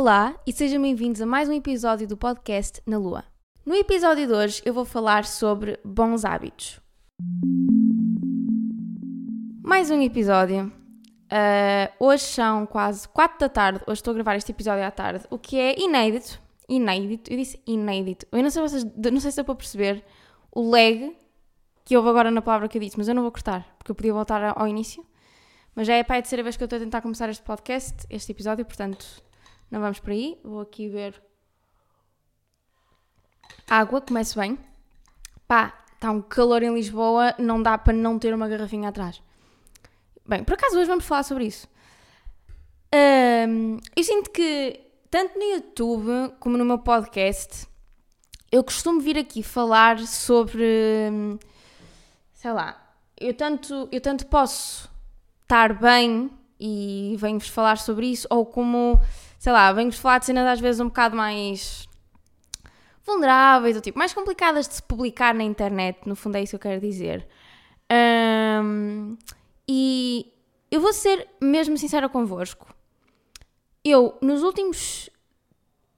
[0.00, 3.22] Olá e sejam bem-vindos a mais um episódio do podcast Na Lua.
[3.66, 6.80] No episódio de hoje eu vou falar sobre bons hábitos.
[9.62, 10.72] Mais um episódio.
[11.30, 13.80] Uh, hoje são quase 4 da tarde.
[13.86, 16.40] Hoje estou a gravar este episódio à tarde, o que é inédito.
[16.66, 18.24] Inédito, eu disse inédito.
[18.32, 20.02] Eu não sei, vocês, não sei se é para perceber
[20.50, 21.14] o lag
[21.84, 23.94] que houve agora na palavra que eu disse, mas eu não vou cortar, porque eu
[23.94, 25.04] podia voltar ao início.
[25.74, 28.06] Mas já é para a terceira vez que eu estou a tentar começar este podcast,
[28.08, 29.06] este episódio, portanto,
[29.70, 30.38] não vamos por aí.
[30.42, 31.22] Vou aqui ver.
[33.68, 34.58] Água, começo bem.
[35.46, 39.22] Pá, está um calor em Lisboa, não dá para não ter uma garrafinha atrás.
[40.26, 41.68] Bem, por acaso hoje vamos falar sobre isso.
[42.92, 44.80] Um, eu sinto que,
[45.10, 47.68] tanto no YouTube como no meu podcast,
[48.50, 51.38] eu costumo vir aqui falar sobre.
[52.32, 54.90] Sei lá, eu tanto, eu tanto posso
[55.42, 59.00] estar bem e venho-vos falar sobre isso, ou como,
[59.40, 61.88] sei lá, venho-vos falar de cenas às vezes um bocado mais
[63.06, 66.56] vulneráveis, ou tipo, mais complicadas de se publicar na internet, no fundo é isso que
[66.56, 67.26] eu quero dizer.
[67.90, 69.16] Um,
[69.66, 70.30] e
[70.70, 72.66] eu vou ser mesmo sincera convosco.
[73.82, 75.08] Eu, nos últimos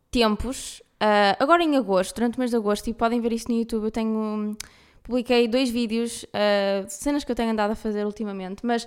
[0.09, 3.59] tempos, uh, agora em agosto, durante o mês de agosto, e podem ver isso no
[3.59, 4.57] YouTube, eu tenho.
[5.03, 8.87] Publiquei dois vídeos, uh, cenas que eu tenho andado a fazer ultimamente, mas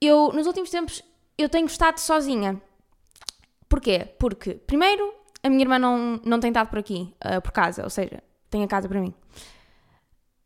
[0.00, 1.02] eu, nos últimos tempos,
[1.36, 2.62] eu tenho estado sozinha.
[3.72, 4.06] Porquê?
[4.18, 7.88] Porque, primeiro, a minha irmã não, não tem estado por aqui, uh, por casa, ou
[7.88, 9.14] seja, tem a casa para mim.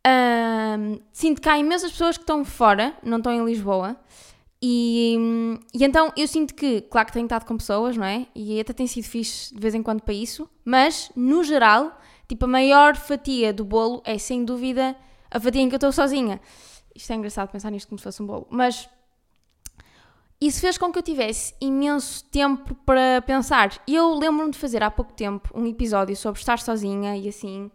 [0.06, 3.96] Uh, sinto que há imensas pessoas que estão fora, não estão em Lisboa,
[4.62, 5.18] e,
[5.74, 8.28] e, então eu sinto que, claro que tenho estado com pessoas, não é?
[8.32, 12.44] E até tem sido fixe de vez em quando para isso, mas no geral, tipo,
[12.44, 14.94] a maior fatia do bolo é sem dúvida
[15.28, 16.40] a fatia em que eu estou sozinha.
[16.94, 18.88] Isto é engraçado pensar nisto como se fosse um bolo, mas
[20.40, 23.82] isso fez com que eu tivesse imenso tempo para pensar.
[23.88, 27.70] Eu lembro-me de fazer há pouco tempo um episódio sobre estar sozinha e assim,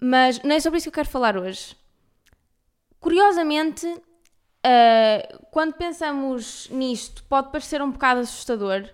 [0.00, 1.76] mas não é sobre isso que eu quero falar hoje.
[2.98, 8.88] Curiosamente, uh, quando pensamos nisto, pode parecer um bocado assustador.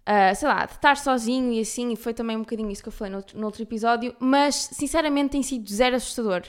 [0.00, 2.88] Uh, sei lá, de estar sozinho e assim, e foi também um bocadinho isso que
[2.88, 6.42] eu falei no outro, no outro episódio, mas sinceramente tem sido zero assustador.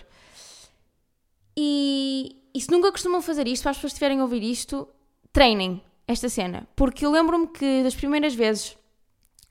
[1.55, 4.87] E, e se nunca costumam fazer isto, para as pessoas estiverem a ouvir isto,
[5.31, 8.77] treinem esta cena, porque eu lembro-me que das primeiras vezes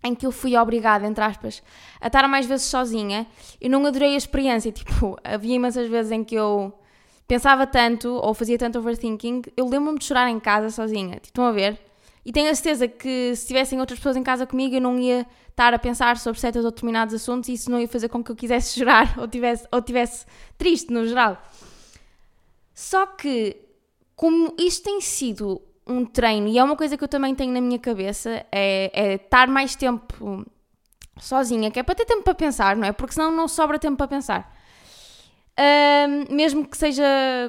[0.03, 1.63] em que eu fui obrigada, entre aspas,
[2.01, 3.27] a estar mais vezes sozinha,
[3.61, 4.73] eu não adorei a experiência.
[4.73, 6.73] Tipo, havia imensas vezes em que eu
[7.27, 11.15] pensava tanto ou fazia tanto overthinking, eu lembro-me de chorar em casa sozinha.
[11.15, 11.79] Tipo, estão a ver?
[12.25, 15.27] E tenho a certeza que se tivessem outras pessoas em casa comigo, eu não ia
[15.49, 18.31] estar a pensar sobre certos ou determinados assuntos e isso não ia fazer com que
[18.31, 20.27] eu quisesse chorar ou tivesse, ou tivesse
[20.57, 21.41] triste no geral.
[22.75, 23.57] Só que,
[24.17, 27.61] como isto tem sido um treino, e é uma coisa que eu também tenho na
[27.61, 30.47] minha cabeça, é, é estar mais tempo
[31.19, 32.93] sozinha, que é para ter tempo para pensar, não é?
[32.93, 34.57] Porque senão não sobra tempo para pensar.
[36.31, 37.05] Mesmo que seja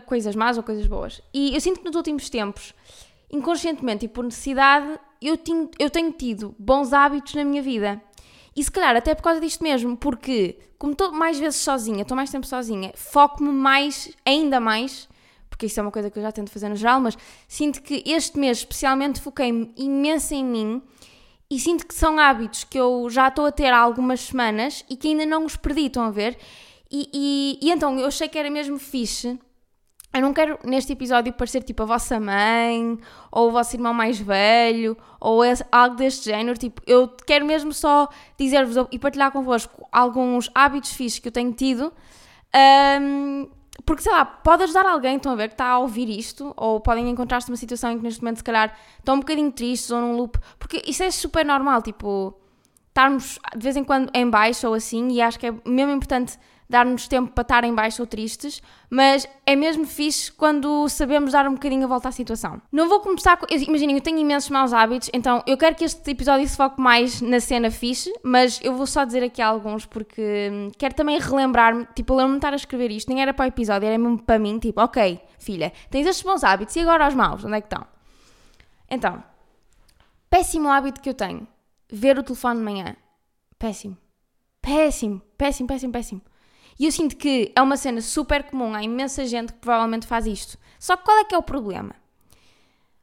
[0.05, 1.21] coisas más ou coisas boas.
[1.33, 2.73] E eu sinto que nos últimos tempos,
[3.31, 8.01] inconscientemente e por necessidade, eu tenho, eu tenho tido bons hábitos na minha vida.
[8.53, 12.17] E se calhar até por causa disto mesmo, porque como estou mais vezes sozinha, estou
[12.17, 15.07] mais tempo sozinha, foco-me mais, ainda mais,
[15.61, 17.15] porque isso é uma coisa que eu já tento fazer no geral, mas
[17.47, 20.81] sinto que este mês especialmente foquei-me imenso em mim
[21.51, 24.95] e sinto que são hábitos que eu já estou a ter há algumas semanas e
[24.95, 26.35] que ainda não os perdi, estão a ver?
[26.89, 29.37] E, e, e então eu achei que era mesmo fixe.
[30.11, 32.97] Eu não quero neste episódio parecer tipo a vossa mãe
[33.31, 36.57] ou o vosso irmão mais velho ou algo deste género.
[36.57, 41.53] Tipo, eu quero mesmo só dizer-vos e partilhar convosco alguns hábitos fixes que eu tenho
[41.53, 41.93] tido.
[42.99, 46.53] Um, porque, sei lá, pode ajudar alguém, estão a ver, que está a ouvir isto,
[46.57, 49.89] ou podem encontrar-se numa situação em que neste momento, se calhar, estão um bocadinho tristes
[49.91, 52.37] ou num loop, porque isso é super normal, tipo,
[52.89, 56.37] estarmos de vez em quando em baixo ou assim, e acho que é mesmo importante
[56.71, 61.45] dar-nos tempo para estar em baixo ou tristes, mas é mesmo fixe quando sabemos dar
[61.45, 62.61] um bocadinho a volta à situação.
[62.71, 63.45] Não vou começar com.
[63.53, 67.19] Imaginem, eu tenho imensos maus hábitos, então eu quero que este episódio se foque mais
[67.21, 71.85] na cena fixe, mas eu vou só dizer aqui alguns porque hum, quero também relembrar-me.
[71.93, 74.17] Tipo, eu lembro-me de estar a escrever isto, nem era para o episódio, era mesmo
[74.17, 77.61] para mim, tipo, ok, filha, tens estes bons hábitos e agora os maus, onde é
[77.61, 77.85] que estão?
[78.89, 79.21] Então,
[80.29, 81.45] péssimo hábito que eu tenho:
[81.91, 82.95] ver o telefone de manhã.
[83.59, 83.97] Péssimo.
[84.61, 86.21] Péssimo, péssimo, péssimo, péssimo.
[86.81, 90.25] E eu sinto que é uma cena super comum, há imensa gente que provavelmente faz
[90.25, 90.57] isto.
[90.79, 91.93] Só que qual é que é o problema?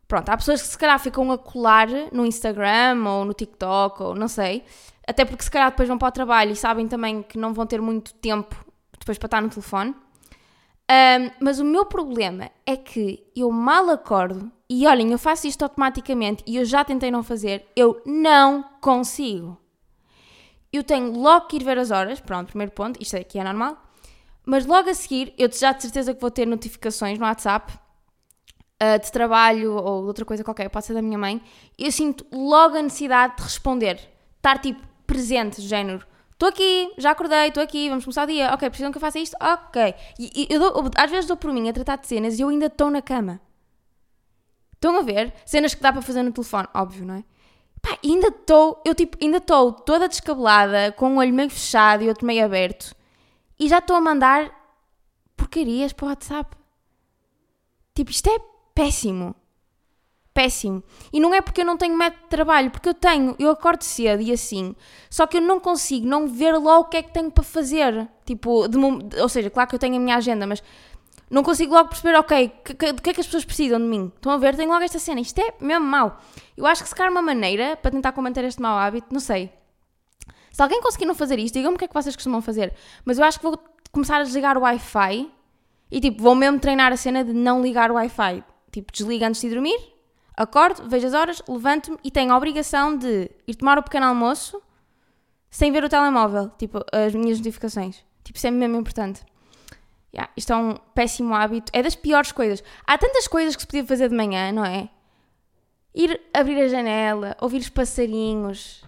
[0.09, 4.15] Pronto, há pessoas que se calhar ficam a colar no Instagram ou no TikTok ou
[4.17, 4.65] não sei,
[5.07, 7.67] até porque se calhar depois vão para o trabalho e sabem também que não vão
[7.67, 8.57] ter muito tempo
[8.99, 9.91] depois para estar no telefone.
[10.91, 15.63] Um, mas o meu problema é que eu mal acordo e olhem, eu faço isto
[15.63, 19.57] automaticamente e eu já tentei não fazer, eu não consigo.
[20.73, 23.77] Eu tenho logo que ir ver as horas, pronto, primeiro ponto, isto aqui é normal,
[24.45, 28.99] mas logo a seguir, eu já de certeza que vou ter notificações no WhatsApp uh,
[29.03, 31.43] de trabalho ou outra coisa qualquer, pode ser da minha mãe,
[31.79, 33.99] eu sinto logo a necessidade de responder,
[34.37, 36.07] estar tipo presente, género.
[36.33, 38.55] Estou aqui, já acordei, estou aqui, vamos começar o dia.
[38.55, 39.37] Ok, precisam que eu faça isto?
[39.43, 39.93] Ok.
[40.21, 42.49] E, e eu dou, às vezes dou por mim a tratar de cenas e eu
[42.49, 43.41] ainda estou na cama.
[44.75, 45.35] Estão a ver?
[45.45, 47.25] Cenas que dá para fazer no telefone, óbvio, não é?
[47.81, 52.09] Pá, ainda estou, eu tipo, ainda estou toda descabelada, com o olho meio fechado e
[52.09, 52.95] outro meio aberto,
[53.59, 54.51] e já estou a mandar
[55.37, 56.57] porcarias para o WhatsApp.
[57.95, 58.39] Tipo, isto é
[58.75, 59.35] péssimo.
[60.33, 60.85] Péssimo.
[61.13, 63.83] E não é porque eu não tenho método de trabalho, porque eu tenho, eu acordo
[63.83, 64.77] cedo e assim,
[65.11, 68.09] só que eu não consigo não ver logo o que é que tenho para fazer.
[68.25, 68.79] Tipo, de,
[69.21, 70.63] ou seja, claro que eu tenho a minha agenda, mas
[71.31, 74.11] não consigo logo perceber, ok, do que, que é que as pessoas precisam de mim?
[74.15, 74.57] Estão a ver?
[74.57, 75.21] Tenho logo esta cena.
[75.21, 76.19] Isto é mesmo mau.
[76.57, 79.53] Eu acho que se calhar uma maneira para tentar combater este mau hábito, não sei.
[80.51, 82.75] Se alguém conseguir não fazer isto, digam-me o que é que vocês costumam fazer.
[83.05, 83.59] Mas eu acho que vou
[83.93, 85.31] começar a desligar o Wi-Fi
[85.91, 88.43] e tipo, vou mesmo treinar a cena de não ligar o Wi-Fi.
[88.73, 89.79] Tipo, desliga antes de dormir,
[90.37, 94.61] acordo, vejo as horas, levanto-me e tenho a obrigação de ir tomar o pequeno almoço
[95.51, 98.05] sem ver o telemóvel, tipo, as minhas notificações.
[98.23, 99.23] Tipo, isso é mesmo importante.
[100.13, 101.71] Yeah, isto é um péssimo hábito.
[101.75, 102.63] É das piores coisas.
[102.87, 104.89] Há tantas coisas que se podia fazer de manhã, não é?
[105.95, 108.85] Ir abrir a janela, ouvir os passarinhos,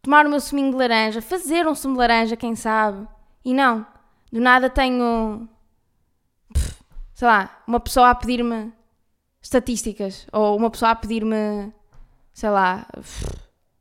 [0.00, 3.06] tomar o meu suminho de laranja, fazer um sumo de laranja, quem sabe.
[3.44, 3.86] E não,
[4.30, 5.48] do nada tenho,
[7.12, 8.72] sei lá, uma pessoa a pedir-me
[9.40, 11.72] estatísticas, ou uma pessoa a pedir-me,
[12.32, 12.86] sei lá,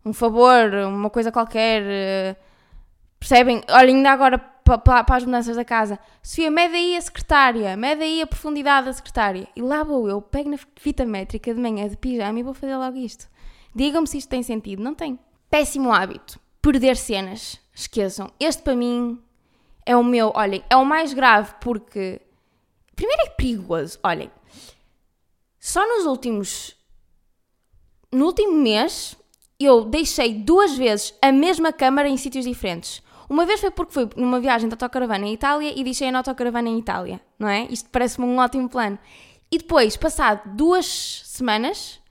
[0.04, 1.84] um favor, uma coisa qualquer.
[1.84, 2.36] Eh,
[3.20, 3.64] percebem?
[3.70, 4.38] Olha, ainda agora
[4.78, 6.00] para, para as mudanças da casa.
[6.22, 9.48] Sofia, mede aí a secretária, mede aí a profundidade da secretária.
[9.56, 12.76] E lá vou eu, pego na fita métrica de manhã de pijama e vou fazer
[12.78, 13.30] logo isto.
[13.74, 14.84] Digam-me se isto tem sentido.
[14.84, 15.18] Não tem.
[15.50, 16.40] Péssimo hábito.
[16.62, 17.60] Perder cenas.
[17.74, 18.32] Esqueçam.
[18.40, 19.20] Este para mim
[19.86, 20.32] é o meu.
[20.36, 22.22] Olhem, é o mais grave porque.
[22.96, 24.00] Primeiro é perigoso.
[24.04, 24.30] Olhem.
[25.60, 26.76] Só nos últimos.
[28.12, 29.16] No último mês,
[29.60, 33.02] eu deixei duas vezes a mesma câmara em sítios diferentes.
[33.32, 36.68] Uma vez foi porque fui numa viagem de autocaravana em Itália e deixei a autocaravana
[36.68, 37.66] em Itália, não é?
[37.70, 39.00] Isto parece-me um ótimo plano.
[39.50, 42.02] E depois, passado duas semanas,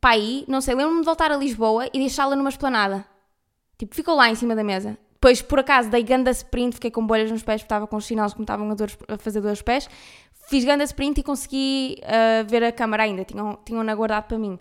[0.00, 3.04] para aí, não sei, lembro-me de voltar a Lisboa e deixá-la numa esplanada.
[3.76, 4.96] Tipo, ficou lá em cima da mesa.
[5.14, 8.04] Depois, por acaso, dei ganda sprint, fiquei com bolhas nos pés porque estava com os
[8.04, 9.90] sinais que me estavam a, fazer dor pés.
[10.48, 14.60] Fiz ganda sprint e consegui uh, ver a câmara ainda, tinham, tinham-na guardado para mim.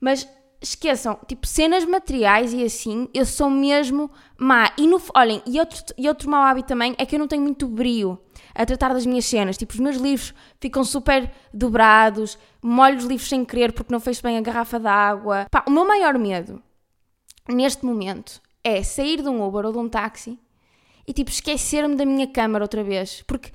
[0.00, 0.28] Mas
[0.60, 4.72] esqueçam, tipo, cenas materiais e assim, eu sou mesmo má.
[4.76, 7.42] E no, olhem, e outro, e outro mau hábito também é que eu não tenho
[7.42, 8.18] muito brio
[8.54, 9.56] a tratar das minhas cenas.
[9.56, 14.20] Tipo, os meus livros ficam super dobrados, molho os livros sem querer porque não fez
[14.20, 15.46] bem a garrafa d'água.
[15.50, 16.60] Pá, o meu maior medo
[17.48, 20.38] neste momento é sair de um Uber ou de um táxi
[21.06, 23.22] e tipo esquecer-me da minha câmara outra vez.
[23.26, 23.50] Porque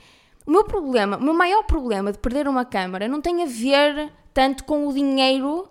[0.46, 4.12] o meu problema, o meu maior problema de perder uma câmara não tem a ver
[4.34, 5.70] tanto com o dinheiro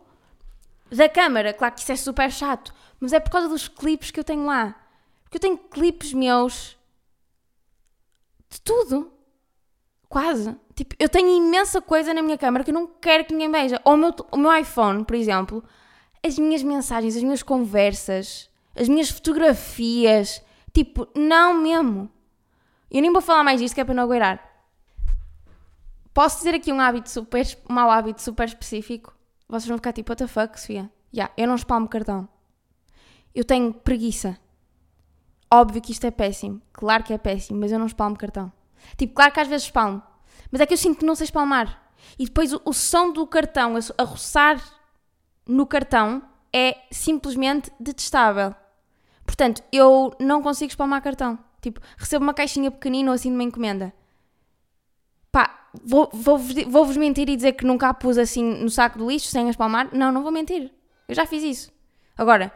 [0.97, 1.53] da câmara.
[1.53, 4.45] Claro que isso é super chato, mas é por causa dos clipes que eu tenho
[4.47, 4.75] lá.
[5.23, 6.77] Porque eu tenho clipes meus
[8.51, 9.11] de tudo.
[10.09, 10.55] Quase.
[10.75, 13.81] Tipo, eu tenho imensa coisa na minha câmara que eu não quero que ninguém veja.
[13.85, 15.65] Ou o meu, o meu iPhone, por exemplo,
[16.23, 20.43] as minhas mensagens, as minhas conversas, as minhas fotografias.
[20.73, 22.11] Tipo, não mesmo.
[22.91, 24.51] Eu nem vou falar mais disto que é para não agueirar.
[26.13, 29.15] Posso dizer aqui um hábito super, um mau hábito super específico?
[29.53, 30.91] Vocês vão ficar tipo, what the fuck, Sofia?
[31.15, 32.27] Yeah, eu não espalmo cartão.
[33.35, 34.39] Eu tenho preguiça.
[35.53, 36.63] Óbvio que isto é péssimo.
[36.73, 38.51] Claro que é péssimo, mas eu não espalmo cartão.
[38.97, 40.03] Tipo, claro que às vezes espalmo.
[40.51, 41.83] Mas é que eu sinto que não sei espalmar.
[42.19, 44.59] E depois o, o som do cartão, a, roçar
[45.47, 48.55] no cartão, é simplesmente detestável.
[49.27, 51.39] Portanto, eu não consigo espalmar cartão.
[51.61, 53.93] Tipo, recebo uma caixinha pequenina ou assim de uma encomenda.
[55.31, 59.29] Pá, vou-vos vou, vou mentir e dizer que nunca pus assim no saco do lixo
[59.29, 59.89] sem espalmar?
[59.93, 60.71] Não, não vou mentir.
[61.09, 61.73] Eu já fiz isso.
[62.17, 62.53] Agora,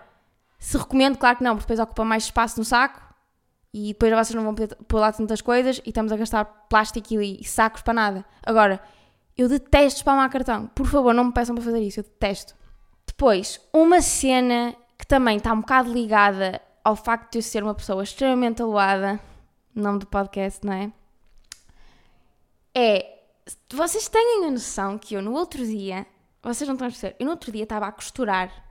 [0.59, 3.01] se recomendo, claro que não, porque depois ocupa mais espaço no saco
[3.73, 7.15] e depois vocês não vão poder pôr lá tantas coisas e estamos a gastar plástico
[7.15, 8.25] e, e sacos para nada.
[8.43, 8.81] Agora,
[9.37, 10.67] eu detesto espalmar cartão.
[10.69, 12.55] Por favor, não me peçam para fazer isso, eu detesto.
[13.07, 17.75] Depois, uma cena que também está um bocado ligada ao facto de eu ser uma
[17.75, 19.21] pessoa extremamente aloada,
[19.75, 20.93] nome do podcast, não é?
[22.77, 23.13] É.
[23.73, 26.07] Vocês têm a noção que eu no outro dia.
[26.43, 27.17] Vocês não estão a perceber.
[27.19, 28.67] Eu no outro dia estava a costurar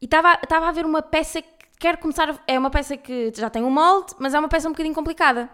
[0.00, 2.28] e estava, a ver uma peça que quero começar.
[2.30, 4.94] A, é uma peça que já tem um molde, mas é uma peça um bocadinho
[4.94, 5.48] complicada.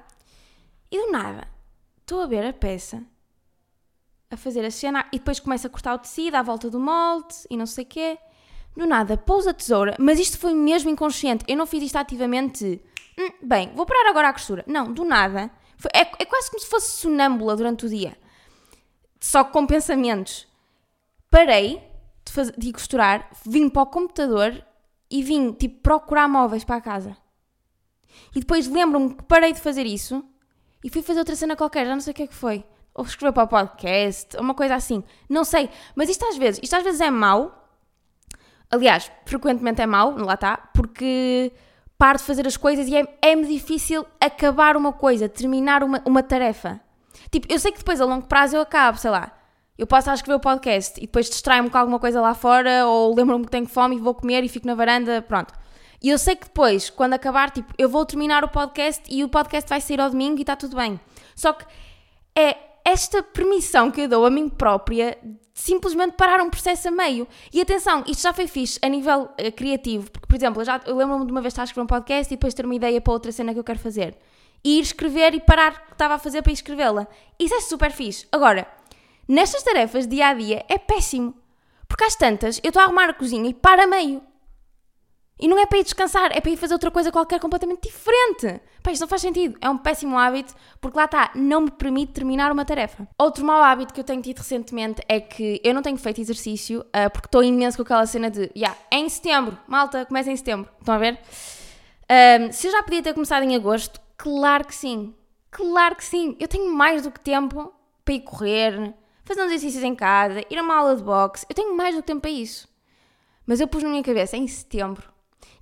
[0.90, 1.46] E do nada,
[2.00, 3.02] estou a ver a peça
[4.28, 7.34] a fazer a cena e depois começo a cortar o tecido à volta do molde
[7.48, 8.18] e não sei o quê.
[8.76, 11.44] Do nada, pouso a tesoura, mas isto foi mesmo inconsciente.
[11.46, 12.80] Eu não fiz isto ativamente.
[13.18, 14.64] Hum, bem, vou parar agora a costura.
[14.66, 15.50] Não, do nada.
[15.92, 18.16] É, é quase como se fosse sonâmbula durante o dia.
[19.20, 20.46] Só com pensamentos.
[21.30, 21.82] Parei
[22.24, 24.64] de, de costurar, vim para o computador
[25.10, 27.16] e vim, tipo, procurar móveis para a casa.
[28.34, 30.24] E depois lembro-me que parei de fazer isso
[30.82, 32.64] e fui fazer outra cena qualquer, já não sei o que é que foi.
[32.94, 35.04] Ou escrever para o podcast, uma coisa assim.
[35.28, 35.70] Não sei.
[35.94, 37.56] Mas isto às vezes, isto às vezes é mau.
[38.70, 41.52] Aliás, frequentemente é mau, lá está, porque
[42.00, 46.22] paro de fazer as coisas e é, é-me difícil acabar uma coisa, terminar uma, uma
[46.22, 46.80] tarefa.
[47.30, 49.30] Tipo, eu sei que depois a longo prazo eu acabo, sei lá.
[49.76, 53.14] Eu posso a escrever o podcast e depois distraio-me com alguma coisa lá fora, ou
[53.14, 55.52] lembro-me que tenho fome e vou comer e fico na varanda, pronto.
[56.02, 59.28] E eu sei que depois, quando acabar, tipo, eu vou terminar o podcast e o
[59.28, 60.98] podcast vai sair ao domingo e está tudo bem.
[61.36, 61.66] Só que
[62.34, 65.18] é esta permissão que eu dou a mim própria
[65.60, 67.28] simplesmente parar um processo a meio.
[67.52, 70.80] E atenção, isto já foi fixe a nível uh, criativo, porque, por exemplo, eu, já,
[70.86, 73.00] eu lembro-me de uma vez estar a escrever um podcast e depois ter uma ideia
[73.00, 74.16] para outra cena que eu quero fazer.
[74.64, 77.06] E ir escrever e parar o que estava a fazer para ir escrevê-la.
[77.38, 78.26] Isso é super fixe.
[78.32, 78.66] Agora,
[79.28, 81.34] nestas tarefas dia a dia é péssimo.
[81.86, 84.22] Porque às tantas eu estou a arrumar a cozinha e para a meio.
[85.40, 88.60] E não é para ir descansar, é para ir fazer outra coisa qualquer completamente diferente.
[88.82, 89.56] Pá, isto não faz sentido.
[89.60, 93.08] É um péssimo hábito, porque lá está, não me permite terminar uma tarefa.
[93.18, 96.80] Outro mau hábito que eu tenho tido recentemente é que eu não tenho feito exercício,
[96.80, 100.36] uh, porque estou imenso com aquela cena de, yeah, é em setembro, malta, começa em
[100.36, 100.70] setembro.
[100.78, 101.18] Estão a ver?
[102.10, 105.14] Um, se eu já podia ter começado em agosto, claro que sim.
[105.50, 106.36] Claro que sim.
[106.38, 107.72] Eu tenho mais do que tempo
[108.04, 108.94] para ir correr,
[109.24, 111.46] fazer uns exercícios em casa, ir a uma aula de boxe.
[111.48, 112.68] Eu tenho mais do que tempo para isso.
[113.46, 115.09] Mas eu pus na minha cabeça, em setembro,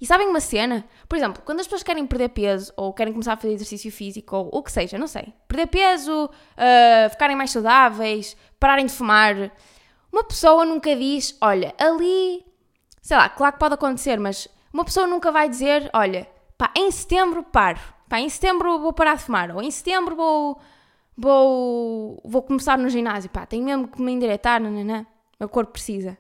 [0.01, 0.85] e sabem uma cena?
[1.09, 4.37] Por exemplo, quando as pessoas querem perder peso ou querem começar a fazer exercício físico
[4.37, 9.51] ou o que seja, não sei, perder peso, uh, ficarem mais saudáveis, pararem de fumar,
[10.13, 12.45] uma pessoa nunca diz, olha, ali,
[13.03, 16.91] sei lá, claro que pode acontecer, mas uma pessoa nunca vai dizer, olha, pá, em
[16.91, 20.61] setembro paro, pá, em setembro vou parar de fumar, ou em setembro vou,
[21.17, 25.05] vou, vou começar no ginásio, pá, tenho mesmo que me endireitar, nananã,
[25.41, 26.17] meu corpo precisa.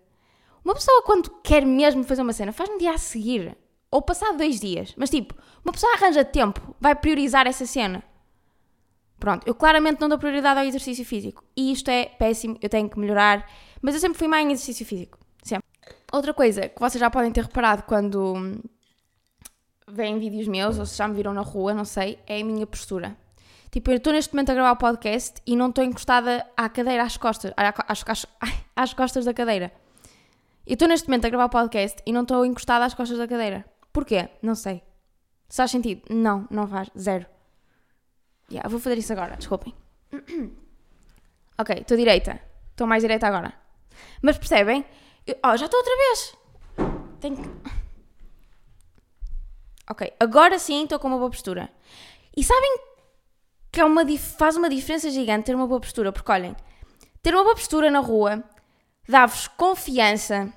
[0.68, 3.56] Uma pessoa quando quer mesmo fazer uma cena, faz no dia a seguir.
[3.90, 4.92] Ou passado dois dias.
[4.98, 5.34] Mas tipo,
[5.64, 8.04] uma pessoa arranja tempo, vai priorizar essa cena.
[9.18, 11.42] Pronto, eu claramente não dou prioridade ao exercício físico.
[11.56, 13.50] E isto é péssimo, eu tenho que melhorar.
[13.80, 15.18] Mas eu sempre fui mais em exercício físico.
[15.42, 15.66] Sempre.
[16.12, 18.60] Outra coisa que vocês já podem ter reparado quando
[19.88, 22.66] veem vídeos meus, ou se já me viram na rua, não sei, é a minha
[22.66, 23.16] postura.
[23.70, 27.04] Tipo, eu estou neste momento a gravar o podcast e não estou encostada à cadeira,
[27.04, 28.26] às costas, às, às,
[28.76, 29.72] às costas da cadeira.
[30.68, 33.26] Eu estou neste momento a gravar o podcast e não estou encostada às costas da
[33.26, 33.64] cadeira.
[33.90, 34.28] Porquê?
[34.42, 34.82] Não sei.
[35.48, 36.02] Se faz sentido?
[36.10, 36.90] Não, não faz.
[36.96, 37.24] Zero.
[38.50, 39.74] Yeah, vou fazer isso agora, desculpem.
[41.58, 42.38] ok, estou direita.
[42.70, 43.54] Estou mais direita agora.
[44.20, 44.84] Mas percebem?
[45.26, 46.36] Eu, oh, já estou outra vez.
[47.18, 47.48] Tenho que...
[49.90, 51.70] Ok, agora sim estou com uma boa postura.
[52.36, 52.78] E sabem
[53.72, 56.54] que é uma faz uma diferença gigante ter uma boa postura, porque olhem,
[57.22, 58.44] ter uma boa postura na rua
[59.08, 60.52] dá-vos confiança,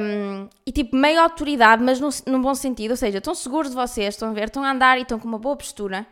[0.00, 3.76] um, e tipo, meio autoridade, mas no, num bom sentido, ou seja, estão seguros de
[3.76, 6.06] vocês, estão a ver, estão a andar e estão com uma boa postura.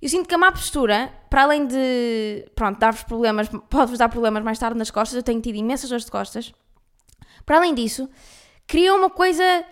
[0.00, 4.42] Eu sinto que a má postura, para além de, pronto, dar-vos problemas, pode-vos dar problemas
[4.42, 6.52] mais tarde nas costas, eu tenho tido imensas dores de costas.
[7.46, 8.08] Para além disso,
[8.66, 9.64] cria uma coisa,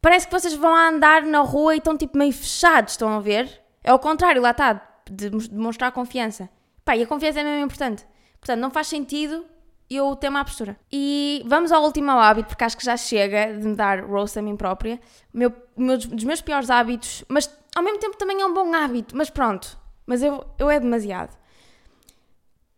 [0.00, 3.62] parece que vocês vão andar na rua e estão tipo meio fechados, estão a ver?
[3.82, 4.74] É o contrário, lá está,
[5.10, 6.48] de demonstrar confiança.
[6.84, 8.06] Pá, e a confiança é mesmo importante.
[8.38, 9.44] Portanto, não faz sentido
[9.90, 10.78] eu ter má postura.
[10.90, 14.42] E vamos ao último hábito, porque acho que já chega de me dar roast a
[14.42, 15.00] mim própria.
[15.32, 19.16] Meu, meu, dos meus piores hábitos, mas ao mesmo tempo também é um bom hábito,
[19.16, 19.78] mas pronto.
[20.06, 21.36] Mas eu, eu é demasiado.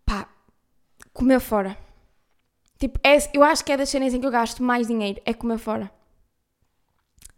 [0.07, 0.27] Pá,
[1.13, 1.77] comer fora.
[2.79, 5.35] Tipo, é, eu acho que é das cenas em que eu gasto mais dinheiro, é
[5.35, 5.91] comer fora.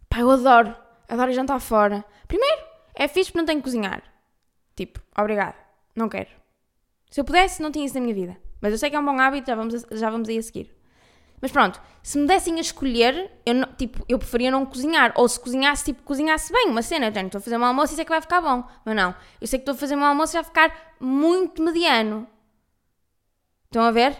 [0.09, 0.75] Pá, eu adoro.
[1.07, 2.03] Adoro jantar fora.
[2.27, 2.61] Primeiro,
[2.95, 4.01] é fixe porque não tenho que cozinhar.
[4.75, 5.55] Tipo, obrigado.
[5.95, 6.29] Não quero.
[7.11, 8.44] Se eu pudesse, não tinha isso na minha vida.
[8.61, 10.75] Mas eu sei que é um bom hábito, já vamos, já vamos aí a seguir.
[11.41, 15.11] Mas pronto, se me dessem a escolher, eu, não, tipo, eu preferia não cozinhar.
[15.15, 17.11] Ou se cozinhasse, tipo, cozinhasse bem uma cena.
[17.11, 18.63] Já estou a fazer um almoço e sei que vai ficar bom.
[18.83, 22.27] Mas não, eu sei que estou a fazer um almoço e vai ficar muito mediano.
[23.65, 24.17] Estão a ver?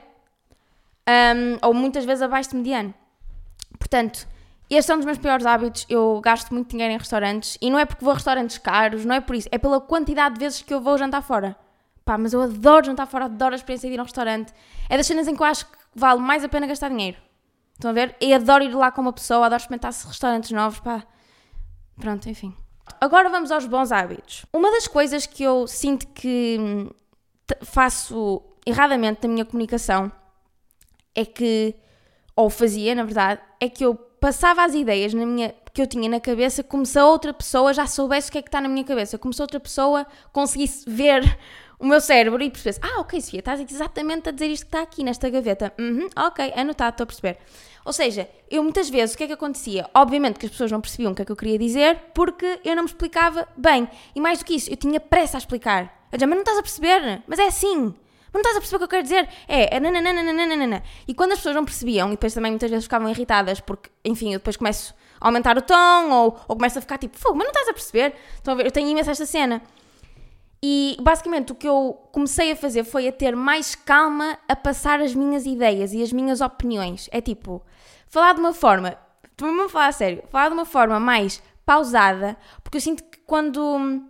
[1.08, 2.94] Um, ou muitas vezes abaixo de mediano.
[3.80, 4.28] Portanto,
[4.70, 5.86] este é um dos meus piores hábitos.
[5.90, 7.58] Eu gasto muito dinheiro em restaurantes.
[7.62, 9.48] E não é porque vou a restaurantes caros, não é por isso.
[9.52, 11.56] É pela quantidade de vezes que eu vou jantar fora.
[12.06, 14.54] Pá, mas eu adoro jantar fora, adoro a experiência de ir a um restaurante.
[14.88, 17.18] É das cenas em que eu acho que vale mais a pena gastar dinheiro.
[17.74, 18.16] Estão a ver?
[18.22, 21.04] E adoro ir lá com uma pessoa, adoro experimentar restaurantes novos, pá.
[22.00, 22.56] Pronto, enfim.
[23.02, 24.46] Agora vamos aos bons hábitos.
[24.54, 26.90] Uma das coisas que eu sinto que hum,
[27.64, 30.12] faço erradamente na minha comunicação
[31.16, 31.74] é que,
[32.36, 33.96] ou fazia, na verdade, é que eu
[34.26, 37.72] passava as ideias na minha, que eu tinha na cabeça como se a outra pessoa
[37.76, 40.84] já soubesse o que é que está na minha cabeça, como se outra pessoa conseguisse
[40.90, 41.38] ver
[41.78, 44.82] o meu cérebro e percebesse, ah, ok, Sofia, estás exatamente a dizer isto que está
[44.82, 45.72] aqui nesta gaveta.
[45.78, 47.38] Uhum, ok, anotado, estou a perceber.
[47.86, 49.88] Ou seja, eu muitas vezes, o que é que acontecia?
[49.94, 52.76] Obviamente que as pessoas não percebiam o que é que eu queria dizer porque eu
[52.76, 53.88] não me explicava bem.
[54.16, 56.08] E mais do que isso, eu tinha pressa a explicar.
[56.12, 57.22] Eu dizia, mas não estás a perceber?
[57.28, 57.94] Mas é assim.
[58.36, 59.30] Não estás a perceber o que eu quero dizer?
[59.48, 60.84] É, é nananana.
[61.08, 64.34] E quando as pessoas não percebiam, e depois também muitas vezes ficavam irritadas porque, enfim,
[64.34, 67.46] eu depois começo a aumentar o tom ou, ou começo a ficar tipo, fogo, mas
[67.46, 68.14] não estás a perceber?
[68.36, 68.66] Estão a ver?
[68.66, 69.62] Eu tenho imenso esta cena.
[70.62, 75.00] E basicamente o que eu comecei a fazer foi a ter mais calma a passar
[75.00, 77.08] as minhas ideias e as minhas opiniões.
[77.14, 77.64] É tipo,
[78.10, 78.98] falar de uma forma,
[79.42, 84.04] a falar a sério, falar de uma forma mais pausada, porque eu sinto que quando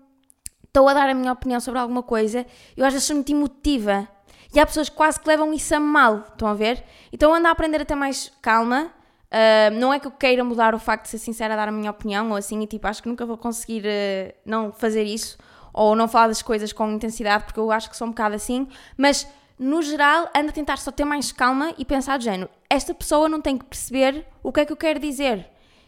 [0.63, 2.44] estou a dar a minha opinião sobre alguma coisa,
[2.75, 4.15] eu às vezes sou muito emotiva.
[4.56, 6.82] E há pessoas que quase que levam isso a mal, estão a ver?
[7.12, 8.90] Então ando a aprender a ter mais calma.
[9.26, 11.92] Uh, não é que eu queira mudar o facto de ser sincera dar a minha
[11.92, 15.38] opinião ou assim, e tipo, acho que nunca vou conseguir uh, não fazer isso
[15.74, 18.66] ou não falar das coisas com intensidade, porque eu acho que sou um bocado assim,
[18.96, 19.28] mas
[19.60, 23.28] no geral ando a tentar só ter mais calma e pensar do género, esta pessoa
[23.28, 25.46] não tem que perceber o que é que eu quero dizer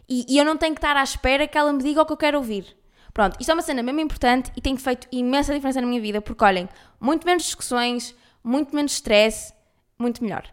[0.09, 2.11] e, e eu não tenho que estar à espera que ela me diga o que
[2.11, 2.75] eu quero ouvir.
[3.13, 6.21] Pronto, isto é uma cena mesmo importante e tem feito imensa diferença na minha vida,
[6.21, 6.67] porque olhem,
[6.99, 8.13] muito menos discussões,
[8.47, 9.53] muito menos stress,
[9.99, 10.43] muito melhor.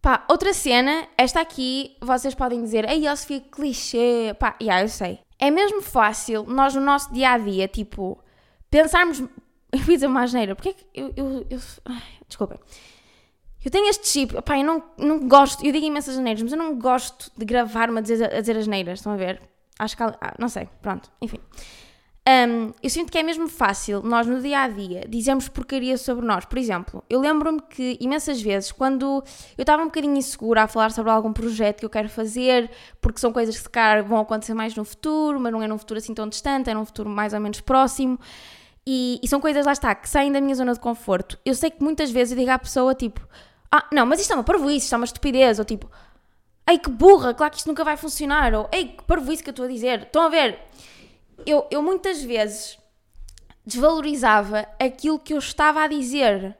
[0.00, 4.34] Pá, outra cena, esta aqui, vocês podem dizer, ai, Sofia, clichê.
[4.38, 5.20] Pá, já, yeah, eu sei.
[5.38, 8.22] É mesmo fácil nós no nosso dia a dia, tipo,
[8.70, 9.22] pensarmos.
[9.72, 11.12] Eu dizer uma asneira, porque é que eu.
[11.16, 12.60] eu, eu ai, desculpa.
[13.64, 16.58] Eu tenho este chip, pá, eu não, não gosto, eu digo imensas asneiras, mas eu
[16.58, 19.42] não gosto de gravar-me a dizer, a dizer asneiras, estão a ver?
[19.76, 20.02] Acho que.
[20.04, 21.40] Ah, não sei, pronto, enfim.
[22.26, 26.24] Um, eu sinto que é mesmo fácil nós no dia a dia dizermos porcaria sobre
[26.24, 26.46] nós.
[26.46, 29.22] Por exemplo, eu lembro-me que imensas vezes, quando
[29.58, 33.20] eu estava um bocadinho insegura a falar sobre algum projeto que eu quero fazer, porque
[33.20, 35.98] são coisas que se calhar vão acontecer mais no futuro, mas não é num futuro
[35.98, 38.18] assim tão distante, é num futuro mais ou menos próximo.
[38.86, 41.38] E, e são coisas, lá está, que saem da minha zona de conforto.
[41.44, 43.20] Eu sei que muitas vezes eu digo à pessoa tipo:
[43.70, 45.90] Ah, não, mas isto é uma parvoíce, isto é uma estupidez, ou tipo:
[46.66, 49.52] Ei, que burra, claro que isto nunca vai funcionar, ou Ei, que parvoíce que eu
[49.52, 50.04] estou a dizer.
[50.04, 50.58] Estão a ver?
[51.46, 52.78] Eu, eu muitas vezes
[53.64, 56.56] desvalorizava aquilo que eu estava a dizer.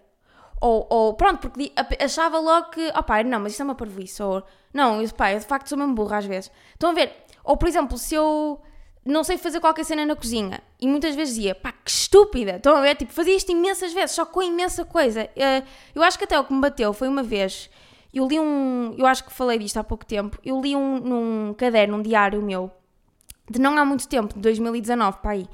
[0.60, 4.22] Ou, ou pronto, porque achava logo que, opá, não, mas isso é uma parvoíce.
[4.22, 6.50] Ou, não, isso, pá, eu de facto sou mesmo burra às vezes.
[6.72, 7.12] Estão a ver?
[7.44, 8.60] Ou, por exemplo, se eu
[9.04, 12.56] não sei fazer qualquer cena na cozinha e muitas vezes dizia, pá, que estúpida.
[12.56, 12.96] Estão a ver?
[12.96, 15.28] Tipo, fazia isto imensas vezes, só com imensa coisa.
[15.36, 15.62] Eh,
[15.94, 17.68] eu acho que até o que me bateu foi uma vez.
[18.12, 18.94] Eu li um.
[18.96, 20.38] Eu acho que falei disto há pouco tempo.
[20.44, 22.70] Eu li um, num caderno, um diário meu
[23.50, 25.48] de não há muito tempo, de 2019 para aí.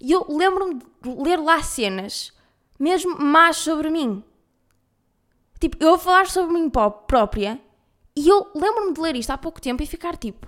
[0.00, 2.32] E eu lembro-me de ler lá cenas,
[2.78, 4.22] mesmo más sobre mim.
[5.58, 7.60] Tipo, eu a falar sobre mim própria
[8.14, 10.46] e eu lembro-me de ler isto há pouco tempo e ficar tipo: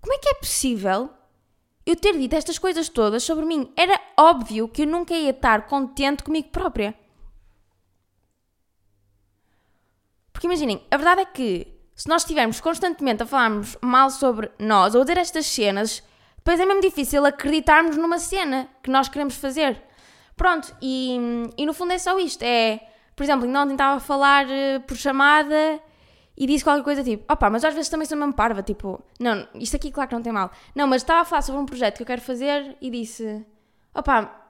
[0.00, 1.10] como é que é possível
[1.84, 3.72] eu ter dito estas coisas todas sobre mim?
[3.76, 6.94] Era óbvio que eu nunca ia estar contente comigo própria.
[10.32, 14.94] Porque imaginem, a verdade é que se nós estivermos constantemente a falarmos mal sobre nós
[14.94, 16.02] ou a dizer estas cenas,
[16.36, 19.80] depois é mesmo difícil acreditarmos numa cena que nós queremos fazer.
[20.36, 21.16] Pronto, e,
[21.56, 22.42] e no fundo é só isto.
[22.42, 22.80] É,
[23.14, 25.80] por exemplo, ainda ontem estava a falar uh, por chamada
[26.36, 29.46] e disse qualquer coisa tipo, opá, mas às vezes também sou mesmo parva, tipo, não,
[29.54, 30.50] isto aqui claro que não tem mal.
[30.74, 33.44] Não, mas estava a falar sobre um projeto que eu quero fazer e disse,
[33.94, 34.46] opá,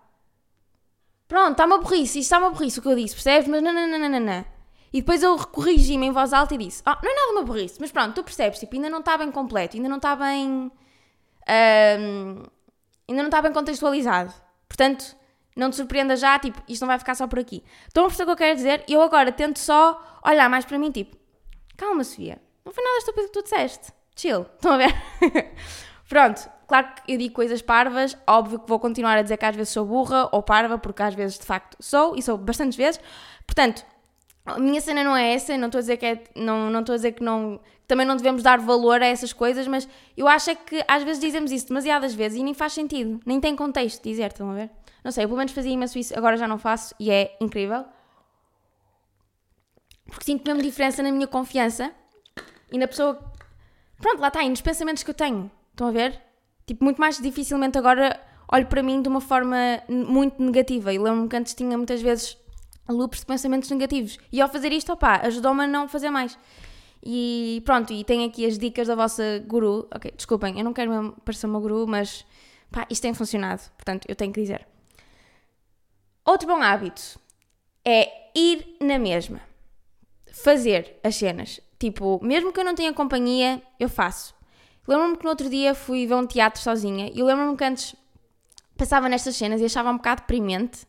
[1.28, 3.48] pronto, está-me a burrice, isto está-me a burrice o que eu disse, percebes?
[3.48, 4.44] Mas não, não, não, não, não.
[4.92, 7.78] E depois eu corrigi-me em voz alta e disse: oh, não é nada uma burrice,
[7.80, 10.70] mas pronto, tu percebes, tipo, ainda não está bem completo, ainda não está bem.
[11.48, 12.42] Um,
[13.08, 14.32] ainda não está bem contextualizado.
[14.68, 15.16] Portanto,
[15.56, 17.62] não te surpreenda já, tipo, isto não vai ficar só por aqui.
[17.88, 18.84] Estão a o que eu quero dizer?
[18.88, 21.16] Eu agora tento só olhar mais para mim, tipo,
[21.76, 23.92] calma, Sofia, não foi nada estúpido que tu disseste.
[24.14, 24.94] Chill, estão a ver?
[26.08, 29.56] Pronto, claro que eu digo coisas parvas, óbvio que vou continuar a dizer que às
[29.56, 33.00] vezes sou burra ou parva, porque às vezes de facto sou, e sou bastantes vezes.
[33.46, 33.84] Portanto,
[34.44, 36.94] a minha cena não é essa, não estou a dizer que é, não, não estou
[36.94, 40.50] a dizer que não também não devemos dar valor a essas coisas, mas eu acho
[40.50, 44.02] é que às vezes dizemos isso demasiadas vezes e nem faz sentido, nem tem contexto
[44.02, 44.70] dizer, estão a ver?
[45.04, 47.84] Não sei, eu pelo menos fazia imenso isso, agora já não faço e é incrível.
[50.06, 51.92] Porque sinto mesmo diferença na minha confiança
[52.70, 53.18] e na pessoa.
[53.98, 55.50] Pronto, lá está, e nos pensamentos que eu tenho.
[55.70, 56.20] Estão a ver?
[56.66, 58.20] Tipo, muito mais dificilmente agora
[58.52, 59.56] olho para mim de uma forma
[59.88, 60.92] muito negativa.
[60.92, 62.36] E lembro-me que antes tinha muitas vezes
[62.92, 64.18] loops de pensamentos negativos.
[64.30, 66.38] E ao fazer isto, opá, ajudou-me a não fazer mais.
[67.04, 69.88] E pronto, e tem aqui as dicas da vossa guru.
[69.94, 72.24] Ok, desculpem, eu não quero mesmo parecer uma guru, mas
[72.70, 74.66] pá, isto tem funcionado, portanto eu tenho que dizer.
[76.24, 77.18] Outro bom hábito
[77.84, 79.40] é ir na mesma.
[80.32, 81.60] Fazer as cenas.
[81.78, 84.32] Tipo, mesmo que eu não tenha companhia, eu faço.
[84.86, 87.96] Lembro-me que no outro dia fui ver um teatro sozinha e lembro-me que antes
[88.76, 90.86] passava nestas cenas e achava um bocado deprimente.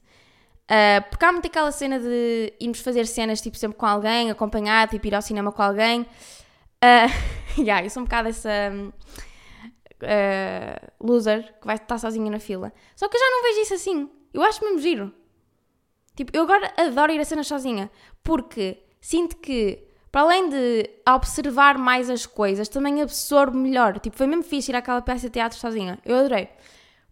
[0.64, 4.92] Uh, porque há muito aquela cena de irmos fazer cenas tipo sempre com alguém, acompanhado,
[4.92, 6.02] tipo ir ao cinema com alguém.
[6.84, 8.50] Uh, yeah, eu sou um bocado essa
[10.04, 12.74] uh, loser que vai estar sozinha na fila.
[12.96, 14.10] Só que eu já não vejo isso assim.
[14.34, 15.14] Eu acho mesmo giro.
[16.16, 17.90] Tipo, eu agora adoro ir a cenas sozinha.
[18.24, 24.00] Porque sinto que, para além de observar mais as coisas, também absorvo melhor.
[24.00, 26.00] Tipo, foi mesmo fixe ir àquela peça de teatro sozinha.
[26.06, 26.50] Eu adorei.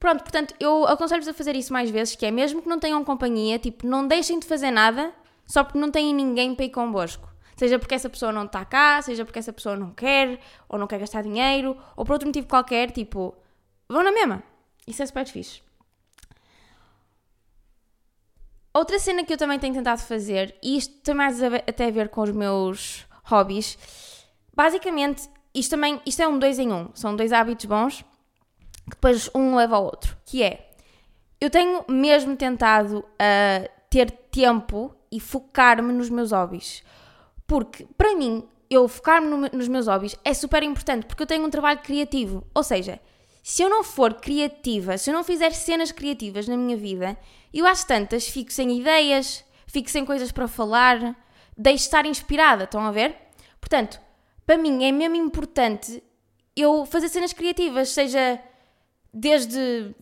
[0.01, 3.05] Pronto, portanto, eu aconselho-vos a fazer isso mais vezes, que é mesmo que não tenham
[3.05, 5.13] companhia, tipo, não deixem de fazer nada
[5.45, 7.29] só porque não têm ninguém para ir convosco.
[7.55, 10.87] Seja porque essa pessoa não está cá, seja porque essa pessoa não quer, ou não
[10.87, 13.35] quer gastar dinheiro, ou por outro motivo qualquer, tipo,
[13.87, 14.41] vão na mesma.
[14.87, 15.61] Isso é super fixe.
[18.73, 22.09] Outra cena que eu também tenho tentado fazer, e isto tem mais até a ver
[22.09, 23.77] com os meus hobbies,
[24.51, 28.03] basicamente, isto também, isto é um dois em um, são dois hábitos bons,
[28.91, 30.69] que depois um leva ao outro, que é,
[31.39, 36.83] eu tenho mesmo tentado uh, ter tempo e focar-me nos meus hobbies.
[37.47, 41.45] Porque, para mim, eu focar-me no, nos meus hobbies é super importante, porque eu tenho
[41.45, 42.45] um trabalho criativo.
[42.53, 42.99] Ou seja,
[43.41, 47.17] se eu não for criativa, se eu não fizer cenas criativas na minha vida,
[47.53, 51.17] eu às tantas fico sem ideias, fico sem coisas para falar,
[51.57, 53.15] deixo de estar inspirada, estão a ver?
[53.59, 53.99] Portanto,
[54.45, 56.03] para mim é mesmo importante
[56.55, 58.39] eu fazer cenas criativas, seja
[59.13, 59.93] desde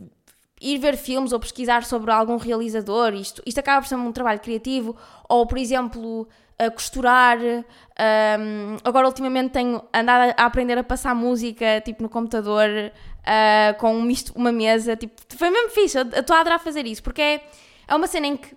[0.62, 4.40] ir ver filmes ou pesquisar sobre algum realizador, isto, isto acaba por ser um trabalho
[4.40, 4.96] criativo,
[5.28, 7.38] ou por exemplo, a costurar.
[7.40, 13.96] Um, agora, ultimamente, tenho andado a aprender a passar música tipo no computador uh, com
[13.96, 14.96] um misto, uma mesa.
[14.96, 17.42] Tipo, foi mesmo fixe, estou a adorar fazer isso, porque é,
[17.88, 18.54] é uma cena em que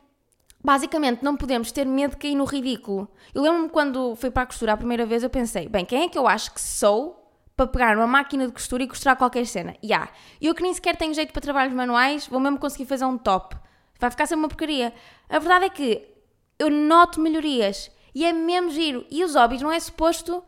[0.62, 3.09] basicamente não podemos ter medo de cair no ridículo.
[3.33, 6.09] Eu lembro-me quando fui para a costura a primeira vez, eu pensei, bem, quem é
[6.09, 7.22] que eu acho que sou
[7.57, 9.77] para pegar uma máquina de costura e costurar qualquer cena.
[9.83, 10.11] E yeah.
[10.41, 13.57] eu que nem sequer tenho jeito para trabalhos manuais, vou mesmo conseguir fazer um top.
[13.99, 14.93] Vai ficar sempre uma porcaria.
[15.29, 16.09] A verdade é que
[16.59, 19.07] eu noto melhorias e é mesmo giro.
[19.11, 20.43] E os hobbies não é suposto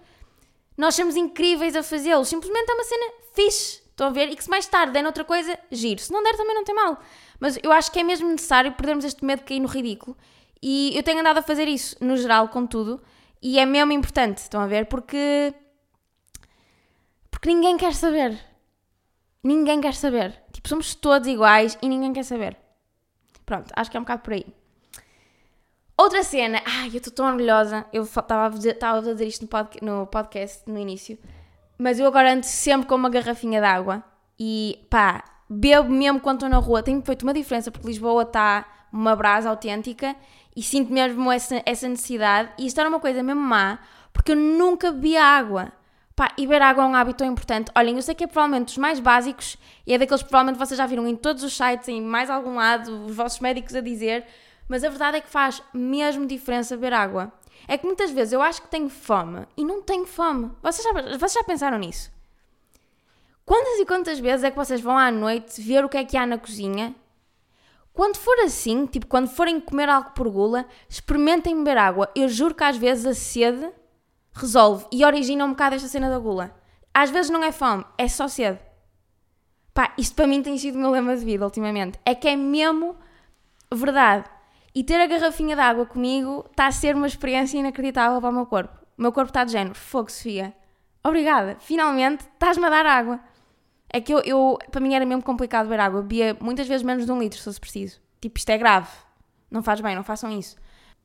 [0.77, 3.85] nós sermos incríveis a fazê-los, simplesmente é uma cena fixe.
[3.91, 4.29] Estão a ver?
[4.29, 6.01] E que se mais tarde der noutra coisa, giro.
[6.01, 6.99] Se não der, também não tem mal.
[7.39, 10.17] Mas eu acho que é mesmo necessário perdermos este medo de cair no ridículo.
[10.61, 13.01] E eu tenho andado a fazer isso, no geral, com tudo.
[13.41, 14.87] E é mesmo importante, estão a ver?
[14.87, 15.55] Porque
[17.45, 18.41] porque ninguém quer saber.
[19.43, 20.43] Ninguém quer saber.
[20.51, 22.57] Tipo, somos todos iguais e ninguém quer saber.
[23.45, 24.47] Pronto, acho que é um bocado por aí.
[25.95, 26.63] Outra cena.
[26.65, 27.85] Ai, eu estou tão orgulhosa.
[27.93, 31.19] Eu estava a dizer, a dizer isto no, pod, no podcast no início.
[31.77, 34.03] Mas eu agora ando sempre com uma garrafinha de água.
[34.41, 36.83] E pá, bebo mesmo quando estou na rua.
[36.83, 40.17] Tenho feito uma diferença porque Lisboa está uma brasa autêntica
[40.57, 42.53] e sinto mesmo essa, essa necessidade.
[42.57, 43.81] E isto era uma coisa mesmo má
[44.15, 45.71] porque eu nunca bebia água.
[46.17, 47.73] Pá, e beber água é um hábito tão importante.
[47.75, 50.79] Olhem, eu sei que é provavelmente dos mais básicos e é daqueles que provavelmente vocês
[50.79, 54.25] já viram em todos os sites, em mais algum lado, os vossos médicos a dizer,
[54.69, 57.33] mas a verdade é que faz mesmo diferença beber água.
[57.67, 60.53] É que muitas vezes eu acho que tenho fome e não tenho fome.
[60.63, 62.13] Vocês já, vocês já pensaram nisso?
[63.45, 66.17] Quantas e quantas vezes é que vocês vão à noite ver o que é que
[66.17, 66.95] há na cozinha?
[67.93, 72.11] Quando for assim, tipo, quando forem comer algo por gula, experimentem beber água.
[72.15, 73.69] Eu juro que às vezes a sede
[74.35, 76.55] resolve e origina um bocado esta cena da gula.
[76.93, 78.59] Às vezes não é fome, é só sede.
[79.73, 81.99] Pá, isto para mim tem sido o meu lema de vida ultimamente.
[82.05, 82.97] É que é mesmo
[83.73, 84.25] verdade.
[84.75, 88.33] E ter a garrafinha de água comigo está a ser uma experiência inacreditável para o
[88.33, 88.77] meu corpo.
[88.97, 90.55] O meu corpo está de género, fogo, Sofia.
[91.03, 93.21] Obrigada, finalmente estás-me a dar água.
[93.93, 96.03] É que eu, eu, para mim era mesmo complicado beber água.
[96.03, 98.01] Bebia muitas vezes menos de um litro, se fosse preciso.
[98.21, 98.89] Tipo, isto é grave.
[99.51, 100.57] Não faz bem, não façam isso.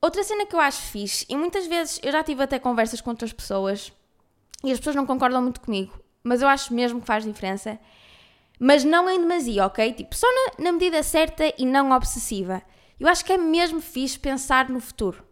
[0.02, 3.10] Outra cena que eu acho fixe, e muitas vezes eu já tive até conversas com
[3.10, 3.92] outras pessoas,
[4.64, 7.80] e as pessoas não concordam muito comigo, mas eu acho mesmo que faz diferença,
[8.60, 9.94] mas não em demasia, ok?
[9.94, 12.62] Tipo, só na, na medida certa e não obsessiva.
[13.00, 15.24] Eu acho que é mesmo fixe pensar no futuro.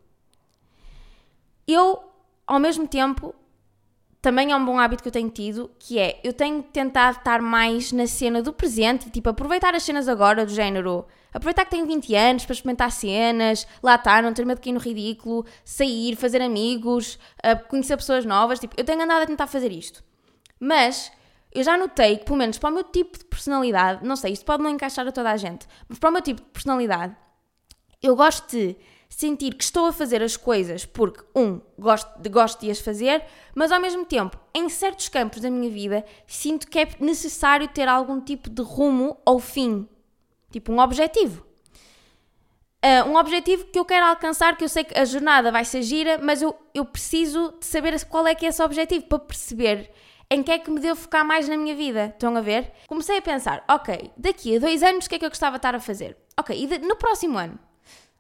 [1.68, 2.02] Eu,
[2.46, 3.36] ao mesmo tempo,
[4.22, 7.42] também é um bom hábito que eu tenho tido, que é, eu tenho tentado estar
[7.42, 11.86] mais na cena do presente, tipo, aproveitar as cenas agora, do género, aproveitar que tenho
[11.86, 16.16] 20 anos para experimentar cenas, lá estar, não ter medo de cair no ridículo, sair,
[16.16, 17.20] fazer amigos,
[17.70, 20.04] conhecer pessoas novas, tipo, eu tenho andado a tentar fazer isto.
[20.60, 21.12] Mas,
[21.54, 24.46] eu já notei que, pelo menos para o meu tipo de personalidade, não sei, isto
[24.46, 27.16] pode não encaixar a toda a gente, mas para o meu tipo de personalidade,
[28.02, 28.76] eu gosto de
[29.10, 33.24] sentir que estou a fazer as coisas porque, um, gosto de, gosto de as fazer,
[33.56, 37.88] mas ao mesmo tempo, em certos campos da minha vida, sinto que é necessário ter
[37.88, 39.88] algum tipo de rumo ou fim,
[40.52, 41.46] tipo um objetivo.
[42.86, 45.82] Uh, um objetivo que eu quero alcançar, que eu sei que a jornada vai ser
[45.82, 49.92] gira, mas eu, eu preciso de saber qual é que é esse objetivo para perceber
[50.30, 52.08] em que é que me devo focar mais na minha vida.
[52.14, 52.72] Estão a ver?
[52.88, 55.60] Comecei a pensar, ok, daqui a dois anos o que é que eu gostava de
[55.60, 56.18] estar a fazer?
[56.40, 57.58] Ok, e de, no próximo ano?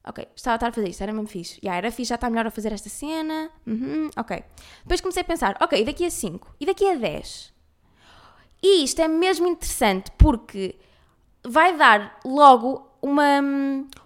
[0.07, 1.59] Ok, estava a estar a fazer isto, era mesmo fixe.
[1.61, 3.49] Já era fixe, já está melhor a fazer esta cena.
[3.65, 4.43] Uhum, ok.
[4.83, 7.53] Depois comecei a pensar, ok, daqui a 5 e daqui a 10.
[8.63, 10.75] E isto é mesmo interessante porque
[11.45, 13.41] vai dar logo uma,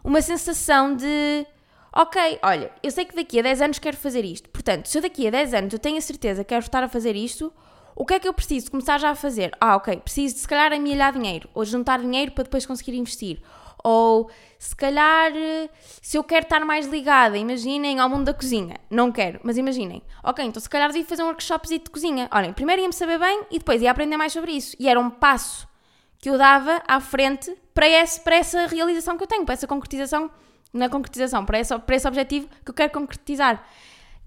[0.04, 1.46] uma sensação de
[1.94, 4.50] ok, olha, eu sei que daqui a 10 anos quero fazer isto.
[4.50, 6.90] Portanto, se eu daqui a 10 anos eu tenho a certeza que quero estar a
[6.90, 7.54] fazer isto,
[7.96, 9.52] o que é que eu preciso começar já a fazer?
[9.60, 13.42] Ah, ok, preciso de se calhar amelhar dinheiro, ou juntar dinheiro para depois conseguir investir.
[13.84, 15.32] Ou se calhar,
[16.02, 18.76] se eu quero estar mais ligada, imaginem, ao mundo da cozinha.
[18.90, 20.04] Não quero, mas imaginem.
[20.24, 22.30] Ok, então se calhar devia fazer um workshop de cozinha.
[22.32, 24.76] Olhem, primeiro ia-me saber bem e depois ia aprender mais sobre isso.
[24.80, 25.68] E era um passo
[26.20, 29.66] que eu dava à frente para, esse, para essa realização que eu tenho, para essa
[29.68, 30.30] concretização,
[30.72, 33.66] na concretização, para esse, para esse objetivo que eu quero concretizar.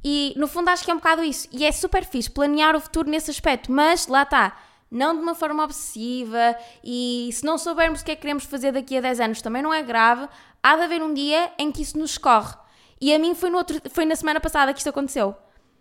[0.05, 1.49] E no fundo acho que é um bocado isso.
[1.53, 4.57] E é super fixe planear o futuro nesse aspecto, mas lá está,
[4.95, 6.57] não de uma forma obsessiva.
[6.83, 9.63] E se não soubermos o que é que queremos fazer daqui a 10 anos também
[9.63, 10.29] não é grave.
[10.63, 12.55] Há de haver um dia em que isso nos escorre.
[13.01, 15.37] E a mim foi, no outro, foi na semana passada que isto aconteceu.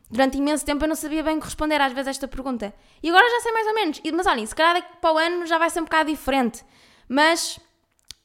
[0.09, 2.73] Durante imenso tempo eu não sabia bem responder às vezes a esta pergunta.
[3.01, 4.01] E agora já sei mais ou menos.
[4.13, 6.65] Mas olhem, se calhar daqui para o ano já vai ser um bocado diferente.
[7.07, 7.59] Mas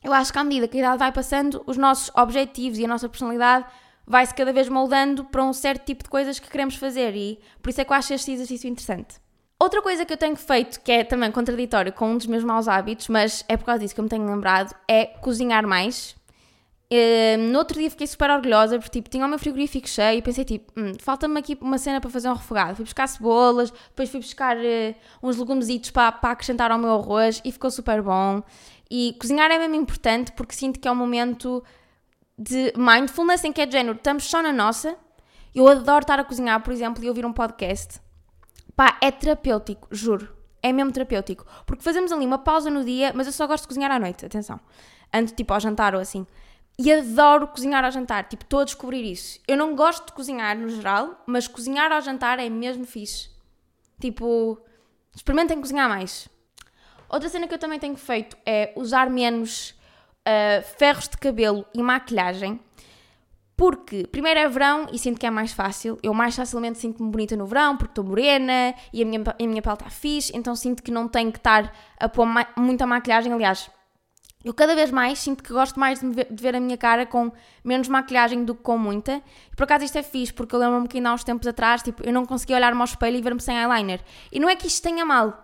[0.03, 2.89] eu acho que à medida que a idade vai passando, os nossos objetivos e a
[2.89, 3.67] nossa personalidade
[4.07, 7.69] vai-se cada vez moldando para um certo tipo de coisas que queremos fazer e por
[7.69, 9.21] isso é que eu acho este exercício interessante.
[9.61, 12.69] Outra coisa que eu tenho feito, que é também contraditório com um dos meus maus
[12.69, 16.17] hábitos, mas é por causa disso que eu me tenho lembrado, é cozinhar mais.
[16.91, 20.23] Uh, no outro dia fiquei super orgulhosa porque tipo, tinha o meu frigorífico cheio e
[20.23, 22.77] pensei tipo, hum, falta-me aqui uma cena para fazer um refogado.
[22.77, 27.43] Fui buscar cebolas, depois fui buscar uh, uns legumesitos para, para acrescentar ao meu arroz
[27.45, 28.43] e ficou super bom.
[28.89, 31.65] E cozinhar é mesmo importante porque sinto que é um momento
[32.39, 34.97] de mindfulness em que é de género, estamos só na nossa.
[35.53, 38.01] Eu adoro estar a cozinhar, por exemplo, e ouvir um podcast.
[38.79, 40.33] Pá, é terapêutico, juro.
[40.63, 41.45] É mesmo terapêutico.
[41.67, 44.25] Porque fazemos ali uma pausa no dia, mas eu só gosto de cozinhar à noite,
[44.25, 44.61] atenção.
[45.13, 46.25] Antes, tipo, ao jantar ou assim.
[46.79, 49.41] E adoro cozinhar ao jantar, tipo, estou a descobrir isso.
[49.49, 53.31] Eu não gosto de cozinhar no geral, mas cozinhar ao jantar é mesmo fixe.
[54.01, 54.57] Tipo,
[55.13, 56.29] experimentem cozinhar mais.
[57.09, 59.71] Outra cena que eu também tenho feito é usar menos
[60.21, 62.61] uh, ferros de cabelo e maquilhagem.
[63.59, 65.99] Porque, primeiro é verão e sinto que é mais fácil.
[66.01, 69.61] Eu mais facilmente sinto-me bonita no verão porque estou morena e a minha, a minha
[69.61, 73.33] pele está fixe, então sinto que não tenho que estar a pôr ma muita maquilhagem.
[73.33, 73.69] Aliás,
[74.45, 77.05] eu cada vez mais sinto que gosto mais de ver, de ver, a minha cara
[77.05, 77.33] com
[77.65, 79.21] menos maquilhagem do que com muita.
[79.57, 82.05] Por acaso isto é fixe, porque eu lembro-me que ainda há uns tempos atrás, tipo,
[82.07, 84.01] eu não conseguia olhar-me ao espelho e ver-me sem eyeliner.
[84.31, 85.37] E não é que isto tenha mal.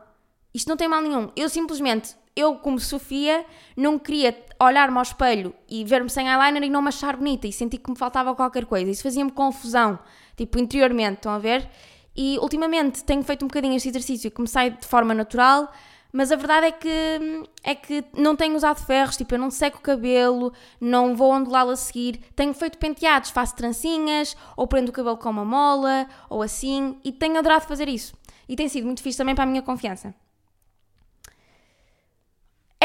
[0.54, 1.32] Isto não tem mal nenhum.
[1.34, 3.44] Eu simplesmente, eu como Sofia,
[3.76, 7.46] não queria olhar-me ao espelho e ver-me sem eyeliner e não me achar bonita.
[7.46, 8.90] E senti que me faltava qualquer coisa.
[8.90, 9.98] Isso fazia-me confusão,
[10.36, 11.68] tipo, interiormente, estão a ver?
[12.16, 15.72] E ultimamente tenho feito um bocadinho este exercício que me sai de forma natural
[16.16, 19.78] mas a verdade é que, é que não tenho usado ferros, tipo, eu não seco
[19.78, 22.20] o cabelo, não vou ondulá-lo a seguir.
[22.36, 27.10] Tenho feito penteados, faço trancinhas, ou prendo o cabelo com uma mola, ou assim, e
[27.10, 28.14] tenho adorado fazer isso.
[28.48, 30.14] E tem sido muito fixe também para a minha confiança.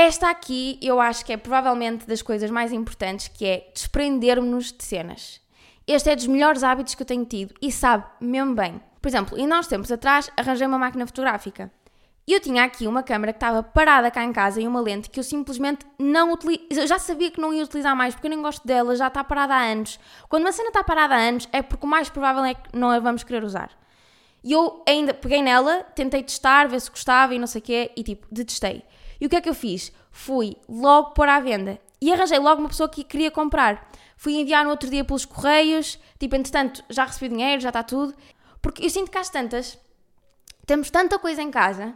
[0.01, 4.81] Esta aqui eu acho que é provavelmente das coisas mais importantes, que é desprender-nos de
[4.81, 5.41] cenas.
[5.85, 8.79] Este é dos melhores hábitos que eu tenho tido e sabe mesmo bem.
[9.01, 11.69] Por exemplo, e nós tempos atrás arranjei uma máquina fotográfica.
[12.25, 15.09] E eu tinha aqui uma câmera que estava parada cá em casa e uma lente
[15.09, 16.61] que eu simplesmente não utilizo.
[16.71, 19.21] Eu já sabia que não ia utilizar mais porque eu nem gosto dela, já está
[19.21, 19.99] parada há anos.
[20.29, 22.89] Quando uma cena está parada há anos é porque o mais provável é que não
[22.89, 23.69] a vamos querer usar.
[24.45, 27.91] E eu ainda peguei nela, tentei testar, ver se gostava e não sei o quê,
[27.97, 28.85] e tipo, detestei.
[29.19, 29.91] E o que é que eu fiz?
[30.11, 31.79] Fui logo pôr à venda.
[32.01, 33.89] E arranjei logo uma pessoa que queria comprar.
[34.15, 38.13] Fui enviar no outro dia pelos correios, tipo, entretanto, já recebi dinheiro, já está tudo.
[38.61, 39.77] Porque eu sinto que às tantas,
[40.65, 41.93] temos tanta coisa em casa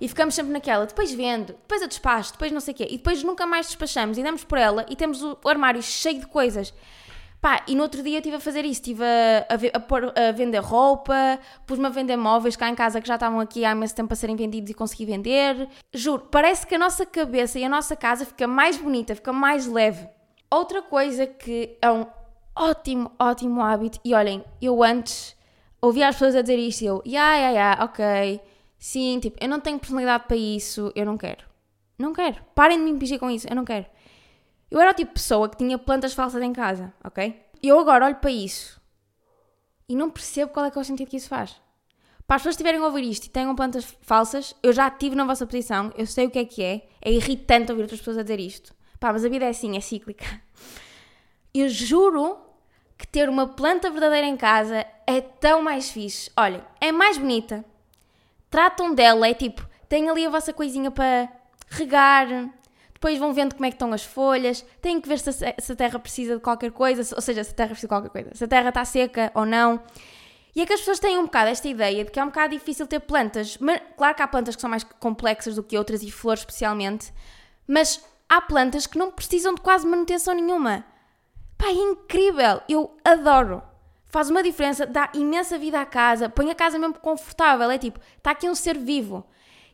[0.00, 2.96] e ficamos sempre naquela, depois vendo, depois eu despacho, depois não sei o quê, e
[2.96, 6.74] depois nunca mais despachamos e damos por ela e temos o armário cheio de coisas.
[7.42, 10.30] Pá, e no outro dia estive a fazer isso, estive a, a, a, pôr, a
[10.30, 13.96] vender roupa, pus-me a vender móveis cá em casa que já estavam aqui há imenso
[13.96, 15.68] tempo a serem vendidos e consegui vender.
[15.92, 19.66] Juro, parece que a nossa cabeça e a nossa casa fica mais bonita, fica mais
[19.66, 20.08] leve.
[20.48, 22.06] Outra coisa que é um
[22.54, 25.36] ótimo, ótimo hábito, e olhem, eu antes
[25.80, 28.40] ouvia as pessoas a dizer isto e eu, ya, ya, ya, ok,
[28.82, 31.44] Sim, tipo, eu não tenho personalidade para isso, eu não quero.
[31.96, 32.36] Não quero.
[32.52, 33.86] Parem de me impingir com isso, eu não quero.
[34.72, 37.38] Eu era o tipo de pessoa que tinha plantas falsas em casa, ok?
[37.62, 38.80] Eu agora olho para isso
[39.86, 41.60] e não percebo qual é que é o sentido que isso faz.
[42.26, 45.14] Para as pessoas que estiverem a ouvir isto e tenham plantas falsas, eu já estive
[45.14, 48.16] na vossa posição, eu sei o que é que é, é irritante ouvir outras pessoas
[48.16, 48.74] a dizer isto.
[48.98, 50.24] Pá, mas a vida é assim, é cíclica.
[51.52, 52.38] eu juro
[52.96, 56.30] que ter uma planta verdadeira em casa é tão mais fixe.
[56.34, 57.62] Olhem, é mais bonita.
[58.48, 61.30] Tratam dela, é tipo, tem ali a vossa coisinha para
[61.68, 62.26] regar,
[63.02, 65.72] depois vão vendo como é que estão as folhas, têm que ver se a, se
[65.72, 68.30] a terra precisa de qualquer coisa, ou seja, se a terra precisa de qualquer coisa,
[68.32, 69.82] se a terra está seca ou não.
[70.54, 72.56] E é que as pessoas têm um bocado esta ideia de que é um bocado
[72.56, 73.58] difícil ter plantas.
[73.58, 77.12] Mas, claro que há plantas que são mais complexas do que outras e flores especialmente,
[77.66, 80.84] mas há plantas que não precisam de quase manutenção nenhuma.
[81.58, 82.62] Pá, é incrível!
[82.68, 83.64] Eu adoro!
[84.06, 87.68] Faz uma diferença, dá imensa vida à casa, põe a casa mesmo confortável.
[87.68, 89.26] É tipo, está aqui um ser vivo.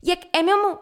[0.03, 0.79] E é, é mesmo.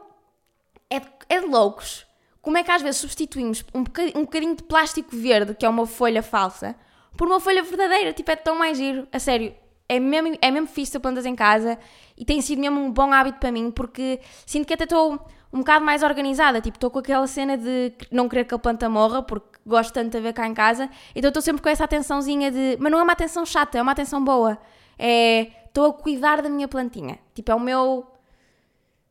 [0.89, 2.06] É, é de loucos.
[2.47, 5.69] Como é que às vezes substituímos um bocadinho, um bocadinho de plástico verde, que é
[5.69, 6.77] uma folha falsa,
[7.17, 8.13] por uma folha verdadeira?
[8.13, 9.09] Tipo, é tão mais giro.
[9.13, 9.53] A sério,
[9.89, 11.77] é mesmo, é mesmo fixe ter plantas em casa
[12.17, 15.19] e tem sido mesmo um bom hábito para mim porque sinto que até estou
[15.53, 16.61] um bocado mais organizada.
[16.61, 20.13] Tipo, estou com aquela cena de não querer que a planta morra porque gosto tanto
[20.13, 20.89] de ver cá em casa.
[21.17, 22.77] Então estou sempre com essa atençãozinha de.
[22.79, 24.57] Mas não é uma atenção chata, é uma atenção boa.
[24.97, 25.49] É.
[25.67, 27.19] Estou a cuidar da minha plantinha.
[27.35, 28.07] Tipo, é o meu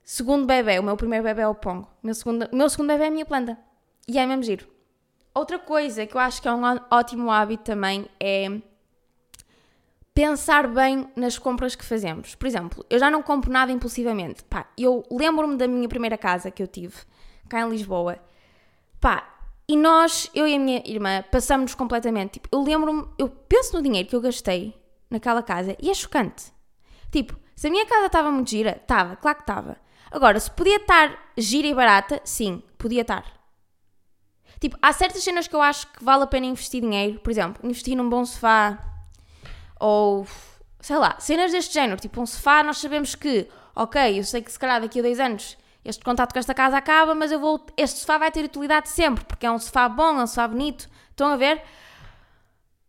[0.05, 0.79] segundo bebê.
[0.79, 1.89] O meu primeiro bebê é o Pongo.
[2.01, 3.57] O meu segundo, meu segundo bebê é a minha planta.
[4.07, 4.67] E é mesmo giro.
[5.33, 8.61] Outra coisa que eu acho que é um ótimo hábito também é
[10.13, 12.35] pensar bem nas compras que fazemos.
[12.35, 14.43] Por exemplo, eu já não compro nada impulsivamente.
[14.43, 16.95] Pá, eu lembro-me da minha primeira casa que eu tive,
[17.49, 18.17] cá em Lisboa.
[19.01, 19.27] Pá,
[19.67, 22.33] e nós, eu e a minha irmã, passamos-nos completamente.
[22.33, 24.73] Tipo, eu lembro-me, eu penso no dinheiro que eu gastei
[25.09, 26.53] naquela casa e é chocante.
[27.11, 29.77] Tipo, se a minha casa estava muito gira, estava, claro que estava.
[30.15, 33.25] Agora, se podia estar gira e barata, sim, podia estar.
[34.61, 37.19] Tipo, há certas cenas que eu acho que vale a pena investir dinheiro.
[37.19, 38.79] Por exemplo, investir num bom sofá,
[39.77, 40.25] ou
[40.79, 44.49] sei lá, cenas deste género, tipo um sofá, nós sabemos que, ok, eu sei que
[44.49, 47.65] se calhar daqui a dois anos este contato com esta casa acaba, mas eu vou,
[47.75, 50.89] este sofá vai ter utilidade sempre, porque é um sofá bom, é um sofá bonito,
[51.11, 51.61] estão a ver?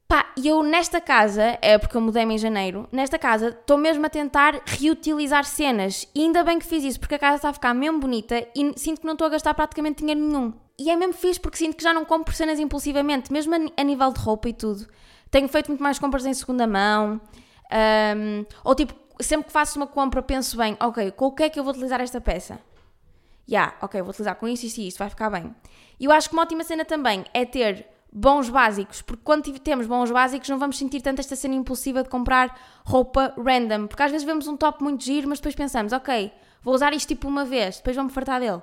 [0.08, 4.06] Pá, e eu nesta casa, é porque eu mudei-me em janeiro, nesta casa estou mesmo
[4.06, 6.06] a tentar reutilizar cenas.
[6.14, 8.72] E ainda bem que fiz isso, porque a casa está a ficar mesmo bonita e
[8.76, 10.52] sinto que não estou a gastar praticamente dinheiro nenhum.
[10.78, 13.82] E é mesmo fixe porque sinto que já não compro cenas impulsivamente, mesmo a, a
[13.82, 14.86] nível de roupa e tudo.
[15.28, 17.20] Tenho feito muito mais compras em segunda mão.
[18.16, 21.50] Um, ou tipo, sempre que faço uma compra, penso bem, ok, com o que é
[21.50, 22.60] que eu vou utilizar esta peça?
[23.48, 25.54] Já, yeah, ok, vou utilizar com isso, isso e isto, vai ficar bem.
[25.98, 29.86] E eu acho que uma ótima cena também é ter bons básicos, porque quando temos
[29.86, 34.10] bons básicos não vamos sentir tanto esta cena impulsiva de comprar roupa random, porque às
[34.10, 37.44] vezes vemos um top muito giro, mas depois pensamos, ok, vou usar isto tipo uma
[37.44, 38.62] vez, depois vou-me fartar dele.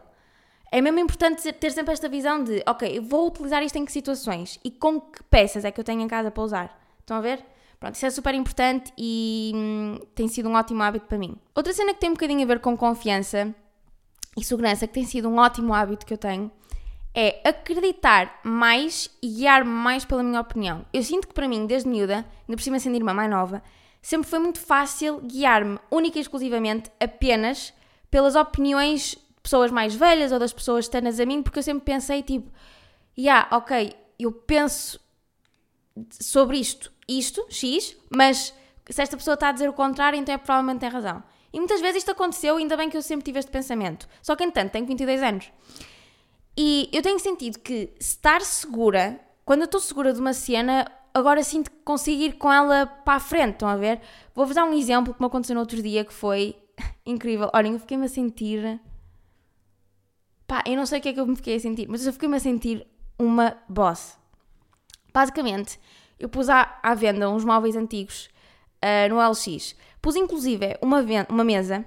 [0.72, 4.60] É mesmo importante ter sempre esta visão de, ok, vou utilizar isto em que situações
[4.64, 6.84] e com que peças é que eu tenho em casa para usar.
[7.00, 7.46] Estão a ver?
[7.80, 11.36] Pronto, isso é super importante e hum, tem sido um ótimo hábito para mim.
[11.54, 13.54] Outra cena que tem um bocadinho a ver com confiança
[14.36, 16.52] e segurança, que tem sido um ótimo hábito que eu tenho,
[17.14, 20.86] é acreditar mais e guiar-me mais pela minha opinião.
[20.92, 23.62] Eu sinto que para mim, desde miúda, ainda por cima sendo irmã mais nova,
[24.02, 27.74] sempre foi muito fácil guiar-me única e exclusivamente apenas
[28.10, 32.24] pelas opiniões pessoas mais velhas ou das pessoas externas a mim, porque eu sempre pensei
[32.24, 32.52] tipo,
[33.18, 35.00] yeah, ok, eu penso
[36.10, 38.54] sobre isto, isto, X, mas
[38.90, 41.24] se esta pessoa está a dizer o contrário, então é provavelmente tem razão.
[41.52, 44.08] E muitas vezes isto aconteceu, ainda bem que eu sempre tive este pensamento.
[44.24, 45.52] Só que, entanto, tenho 22 anos.
[46.56, 51.44] E eu tenho sentido que estar segura, quando eu estou segura de uma cena, agora
[51.44, 54.02] sinto que consigo ir com ela para a frente, estão a ver?
[54.36, 56.56] Vou-vos dar um exemplo que me aconteceu no outro dia que foi
[57.06, 57.50] incrível.
[57.54, 58.80] Olhem, eu fiquei-me a sentir
[60.48, 62.14] Pá, eu não sei o que é que eu me fiquei a sentir, mas eu
[62.14, 62.86] fiquei-me a sentir
[63.18, 64.18] uma boss.
[65.14, 65.80] Basicamente,
[66.20, 68.30] eu pus à, à venda uns móveis antigos
[68.84, 69.76] uh, no LX.
[70.02, 71.86] Pus inclusive uma, uma mesa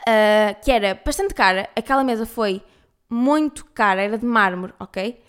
[0.00, 1.68] uh, que era bastante cara.
[1.76, 2.62] Aquela mesa foi
[3.08, 5.22] muito cara, era de mármore, ok?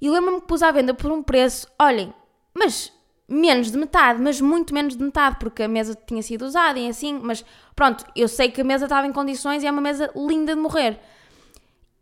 [0.00, 2.12] E lembro-me que pus à venda por um preço, olhem,
[2.52, 2.92] mas
[3.28, 6.88] menos de metade, mas muito menos de metade, porque a mesa tinha sido usada e
[6.88, 7.44] assim, mas
[7.74, 10.60] pronto, eu sei que a mesa estava em condições e é uma mesa linda de
[10.60, 11.00] morrer.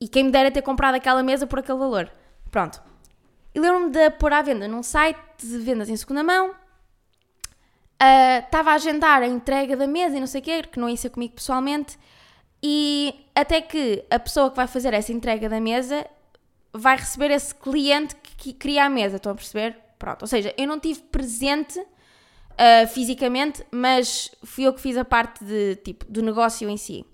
[0.01, 2.11] E quem me dera ter comprado aquela mesa por aquele valor.
[2.51, 2.83] Pronto.
[3.55, 6.55] E lembro-me de pôr à venda num site de vendas em segunda mão.
[8.45, 10.89] Estava uh, a agendar a entrega da mesa e não sei o quê, que não
[10.89, 11.97] ia ser comigo pessoalmente.
[12.62, 16.06] E até que a pessoa que vai fazer essa entrega da mesa
[16.72, 19.16] vai receber esse cliente que cria a mesa.
[19.16, 19.76] Estão a perceber?
[19.98, 20.22] Pronto.
[20.22, 25.44] Ou seja, eu não tive presente uh, fisicamente, mas fui eu que fiz a parte
[25.44, 27.04] de, tipo, do negócio em si.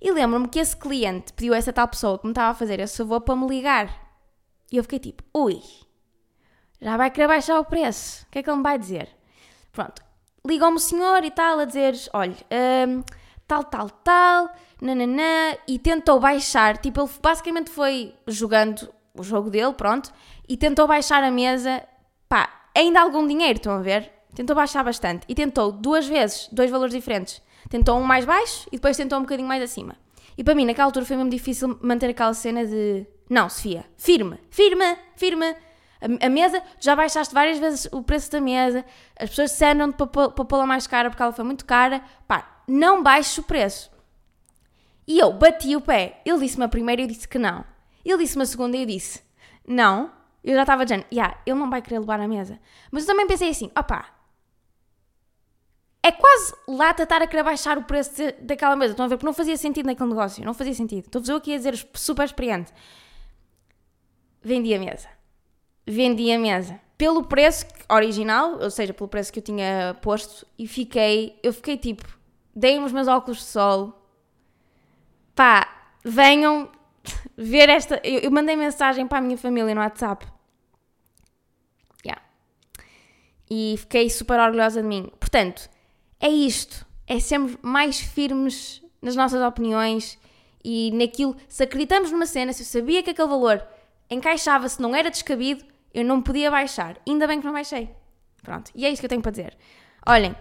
[0.00, 2.80] E lembro-me que esse cliente pediu a essa tal pessoa que me estava a fazer
[2.80, 4.10] esse favor para me ligar.
[4.72, 5.60] E eu fiquei tipo, ui,
[6.80, 8.24] já vai querer baixar o preço.
[8.24, 9.08] O que é que ele me vai dizer?
[9.72, 10.02] Pronto,
[10.46, 12.36] ligou-me o senhor e tal a dizer, olha,
[12.88, 13.02] um,
[13.50, 16.78] tal, tal, tal, nananã, e tentou baixar.
[16.78, 20.12] Tipo, ele basicamente foi jogando o jogo dele, pronto,
[20.48, 21.82] e tentou baixar a mesa,
[22.28, 24.08] pá, ainda algum dinheiro, estão a ver?
[24.36, 27.42] Tentou baixar bastante e tentou duas vezes, dois valores diferentes.
[27.68, 29.96] Tentou um mais baixo e depois tentou um bocadinho mais acima.
[30.38, 34.38] E para mim, naquela altura, foi mesmo difícil manter aquela cena de não, Sofia, firme,
[34.48, 35.56] firme, firme.
[36.22, 38.84] A, mesa, já baixaste várias vezes o preço da mesa,
[39.18, 42.00] as pessoas disseram para, para pô-la mais cara porque ela foi muito cara.
[42.26, 43.90] Pá, não baixes o preço.
[45.06, 46.22] E eu bati o pé.
[46.24, 47.64] Ele disse-me a primeira e eu disse que não.
[48.04, 49.22] Ele disse-me a segunda e eu disse
[49.66, 50.12] não.
[50.42, 52.58] Eu já estava dizendo, yeah, ele não vai querer levar a mesa.
[52.90, 54.08] Mas eu também pensei assim, opá,
[56.02, 58.92] é quase lata estar a querer baixar o preço de, daquela mesa.
[58.92, 59.16] Estão a ver?
[59.16, 60.44] Porque não fazia sentido naquele negócio.
[60.44, 61.06] Não fazia sentido.
[61.06, 62.72] Estou-vos eu aqui a dizer super experiente.
[64.42, 65.08] Vendi a mesa.
[65.86, 66.80] Vendi a mesa.
[66.96, 71.76] Pelo preço original, ou seja, pelo preço que eu tinha posto, e fiquei, eu fiquei
[71.76, 72.19] tipo,
[72.54, 73.96] dei-me os meus óculos de sol.
[75.34, 75.68] Pá,
[76.04, 76.70] venham
[77.36, 78.00] ver esta.
[78.04, 80.26] Eu, eu mandei mensagem para a minha família no WhatsApp.
[82.04, 82.22] Yeah.
[83.50, 85.10] E fiquei super orgulhosa de mim.
[85.18, 85.68] Portanto,
[86.18, 86.86] é isto.
[87.06, 90.18] É sermos mais firmes nas nossas opiniões
[90.64, 91.36] e naquilo.
[91.48, 93.66] Se acreditamos numa cena, se eu sabia que aquele valor
[94.08, 96.98] encaixava-se, não era descabido, eu não podia baixar.
[97.08, 97.90] Ainda bem que não baixei.
[98.42, 98.70] Pronto.
[98.74, 99.56] E é isto que eu tenho para dizer.
[100.06, 100.34] Olhem,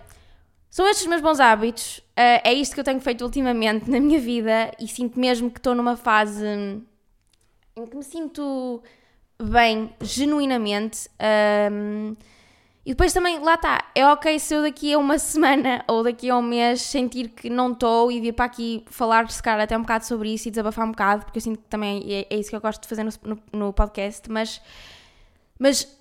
[0.69, 1.99] são estes os meus bons hábitos.
[1.99, 5.59] Uh, é isto que eu tenho feito ultimamente na minha vida e sinto mesmo que
[5.59, 6.45] estou numa fase
[7.75, 8.83] em que me sinto
[9.41, 11.09] bem, genuinamente.
[11.71, 12.15] Um,
[12.85, 16.29] e depois também, lá está, é ok se eu daqui a uma semana ou daqui
[16.29, 19.77] a um mês sentir que não estou e vir para aqui falar, se calhar, até
[19.77, 22.37] um bocado sobre isso e desabafar um bocado, porque eu sinto que também é, é
[22.37, 24.61] isso que eu gosto de fazer no, no, no podcast, mas,
[25.57, 25.98] mas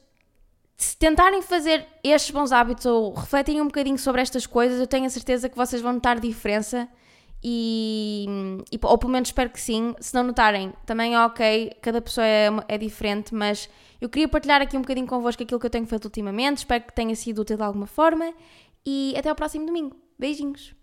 [0.78, 5.06] se tentarem fazer estes bons hábitos ou refletirem um bocadinho sobre estas coisas, eu tenho
[5.06, 6.88] a certeza que vocês vão notar diferença
[7.42, 8.26] e,
[8.70, 9.92] e, ou pelo menos espero que sim.
[9.98, 13.68] Se não notarem, também é ok, cada pessoa é, é diferente, mas
[14.00, 16.58] eu queria partilhar aqui um bocadinho convosco aquilo que eu tenho feito ultimamente.
[16.58, 18.32] Espero que tenha sido útil de alguma forma
[18.86, 19.96] e até ao próximo domingo.
[20.16, 20.77] Beijinhos!